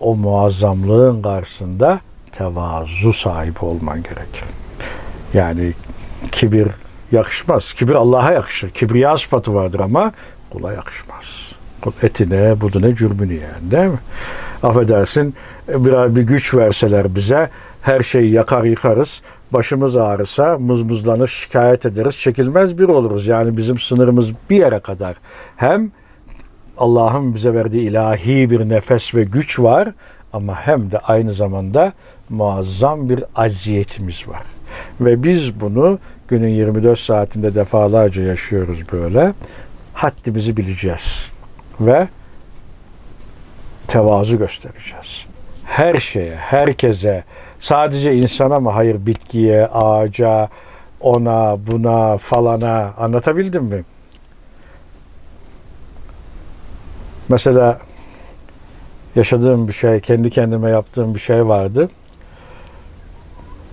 [0.00, 2.00] o muazzamlığın karşısında
[2.32, 4.44] tevazu sahibi olman gerekir.
[5.34, 5.72] Yani
[6.32, 6.68] kibir
[7.12, 7.74] yakışmaz.
[7.74, 8.70] Kibir Allah'a yakışır.
[8.70, 10.12] Kibriya sıfatı vardır ama
[10.50, 11.43] kula yakışmaz.
[12.02, 13.98] Etine, buduna, cürbünü yani değil mi?
[14.62, 15.34] Affedersin
[15.68, 17.50] biraz bir güç verseler bize
[17.82, 19.22] her şeyi yakar yıkarız.
[19.52, 22.16] Başımız ağrısa mızmızlanır, şikayet ederiz.
[22.16, 23.26] Çekilmez bir oluruz.
[23.26, 25.16] Yani bizim sınırımız bir yere kadar.
[25.56, 25.90] Hem
[26.78, 29.92] Allah'ın bize verdiği ilahi bir nefes ve güç var
[30.32, 31.92] ama hem de aynı zamanda
[32.28, 34.42] muazzam bir acziyetimiz var.
[35.00, 39.32] Ve biz bunu günün 24 saatinde defalarca yaşıyoruz böyle.
[39.94, 41.33] Haddimizi bileceğiz
[41.80, 42.08] ve
[43.88, 45.26] tevazu göstereceğiz.
[45.64, 47.24] Her şeye, herkese,
[47.58, 48.70] sadece insana mı?
[48.70, 50.48] Hayır, bitkiye, ağaca,
[51.00, 53.84] ona, buna, falana anlatabildim mi?
[57.28, 57.78] Mesela
[59.16, 61.90] yaşadığım bir şey, kendi kendime yaptığım bir şey vardı.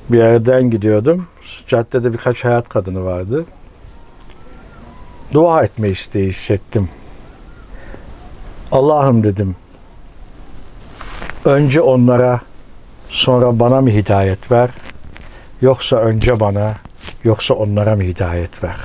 [0.09, 1.27] Bir yerden gidiyordum.
[1.67, 3.45] Caddede birkaç hayat kadını vardı.
[5.33, 6.89] dua etme isteği hissettim.
[8.71, 9.55] Allah'ım dedim.
[11.45, 12.39] Önce onlara
[13.07, 14.69] sonra bana mı hidayet ver?
[15.61, 16.75] Yoksa önce bana
[17.23, 18.75] yoksa onlara mı hidayet ver?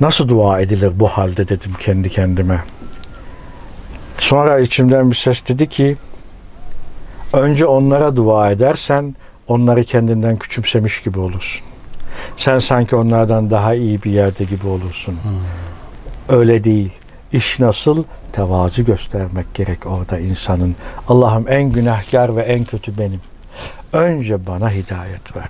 [0.00, 2.64] Nasıl dua edilir bu halde dedim kendi kendime.
[4.18, 5.96] Sonra içimden bir ses dedi ki
[7.32, 9.14] önce onlara dua edersen
[9.48, 11.62] onları kendinden küçümsemiş gibi olursun.
[12.36, 15.18] Sen sanki onlardan daha iyi bir yerde gibi olursun.
[16.28, 16.92] Öyle değil.
[17.32, 18.04] İş nasıl?
[18.32, 20.76] Tevazu göstermek gerek orada insanın.
[21.08, 23.20] Allah'ım en günahkar ve en kötü benim.
[23.92, 25.48] Önce bana hidayet ver.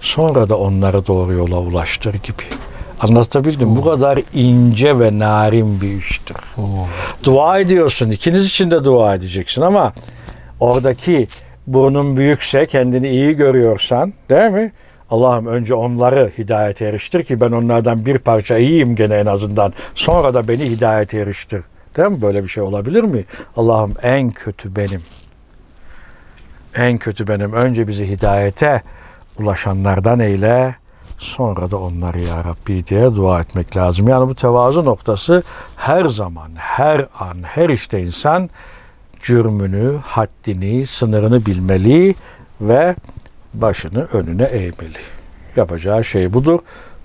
[0.00, 2.42] Sonra da onları doğru yola ulaştır gibi.
[3.00, 3.76] Anlatabildim.
[3.76, 6.36] Bu kadar ince ve narin bir iştir.
[7.24, 8.10] Dua ediyorsun.
[8.10, 9.92] İkiniz için de dua edeceksin ama
[10.60, 11.28] oradaki
[11.66, 14.72] burnun büyükse kendini iyi görüyorsan değil mi?
[15.10, 19.72] Allah'ım önce onları hidayete eriştir ki ben onlardan bir parça iyiyim gene en azından.
[19.94, 21.62] Sonra da beni hidayete eriştir.
[21.96, 22.22] Değil mi?
[22.22, 23.24] Böyle bir şey olabilir mi?
[23.56, 25.02] Allah'ım en kötü benim.
[26.74, 27.52] En kötü benim.
[27.52, 28.82] Önce bizi hidayete
[29.38, 30.74] ulaşanlardan eyle.
[31.18, 34.08] Sonra da onları ya Rabbi diye dua etmek lazım.
[34.08, 35.42] Yani bu tevazu noktası
[35.76, 38.50] her zaman, her an, her işte insan
[39.22, 42.14] cürmünü, haddini, sınırını bilmeli
[42.60, 42.94] ve
[43.60, 44.98] başını önüne eğmeli.
[45.56, 46.58] Yapacağı şey budur.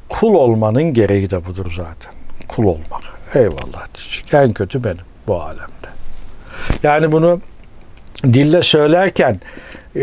[0.10, 2.14] Kul olmanın gereği de budur zaten.
[2.48, 3.02] Kul olmak.
[3.34, 4.34] Eyvallah diyecek.
[4.34, 5.88] En kötü benim bu alemde.
[6.84, 7.40] Yani bunu
[8.24, 9.40] dille söylerken
[9.96, 10.02] eee,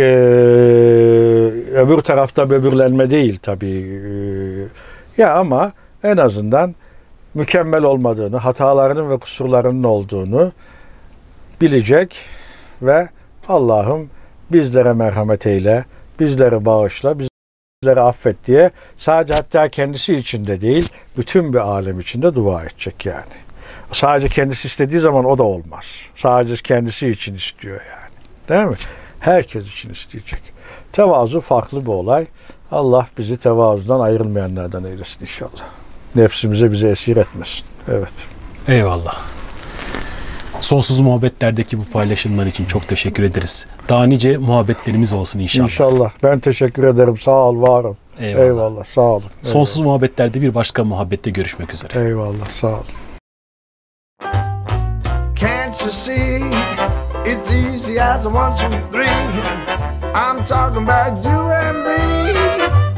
[1.74, 3.66] öbür tarafta böbürlenme değil tabii.
[3.66, 4.68] Eee,
[5.18, 5.72] ya ama
[6.04, 6.74] en azından
[7.34, 10.52] mükemmel olmadığını, hatalarının ve kusurlarının olduğunu
[11.60, 12.16] bilecek
[12.82, 13.08] ve
[13.48, 14.10] Allah'ım
[14.52, 15.84] bizlere merhamet eyle,
[16.20, 22.22] bizleri bağışla, bizleri affet diye sadece hatta kendisi için de değil, bütün bir alem için
[22.22, 23.34] de dua edecek yani.
[23.92, 25.84] Sadece kendisi istediği zaman o da olmaz.
[26.16, 28.10] Sadece kendisi için istiyor yani.
[28.48, 28.76] Değil mi?
[29.20, 30.40] Herkes için isteyecek.
[30.92, 32.26] Tevazu farklı bir olay.
[32.70, 35.68] Allah bizi tevazudan ayrılmayanlardan eylesin inşallah.
[36.16, 37.64] Nefsimize bizi esir etmesin.
[37.88, 38.12] Evet.
[38.68, 39.18] Eyvallah.
[40.60, 43.66] Sonsuz muhabbetlerdeki bu paylaşımlar için çok teşekkür ederiz.
[43.88, 45.64] Daha nice muhabbetlerimiz olsun inşallah.
[45.64, 46.10] İnşallah.
[46.22, 47.18] Ben teşekkür ederim.
[47.18, 47.94] Sağ ol, var ol.
[48.20, 48.44] Eyvallah.
[48.44, 48.84] Eyvallah.
[48.84, 49.24] Sağ olun.
[49.42, 52.04] Sonsuz muhabbetlerde bir başka muhabbette görüşmek üzere.
[52.04, 52.48] Eyvallah.
[52.60, 52.84] Sağ olun.
[55.40, 56.42] Can't you see?
[57.26, 59.06] It's easy as a one, two, three.
[60.14, 62.32] I'm talking about you and me.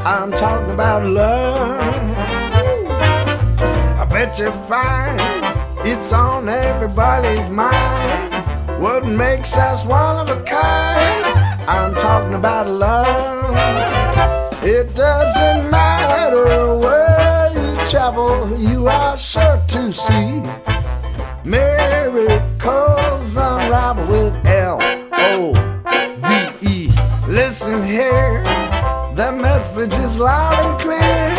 [0.06, 1.80] I'm talking about love.
[4.00, 5.39] I bet you find
[5.84, 8.34] it's on everybody's mind.
[8.82, 11.24] What makes us one of a kind?
[11.68, 13.56] I'm talking about love.
[14.62, 20.42] It doesn't matter where you travel, you are sure to see.
[21.44, 24.78] Miracles unravel with L
[25.12, 25.52] O
[26.18, 26.90] V E.
[27.26, 28.42] Listen here,
[29.14, 31.36] the message is loud and clear.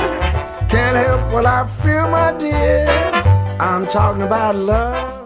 [0.70, 3.11] Can't help what I feel, my dear.
[3.64, 5.21] I'm talking about love.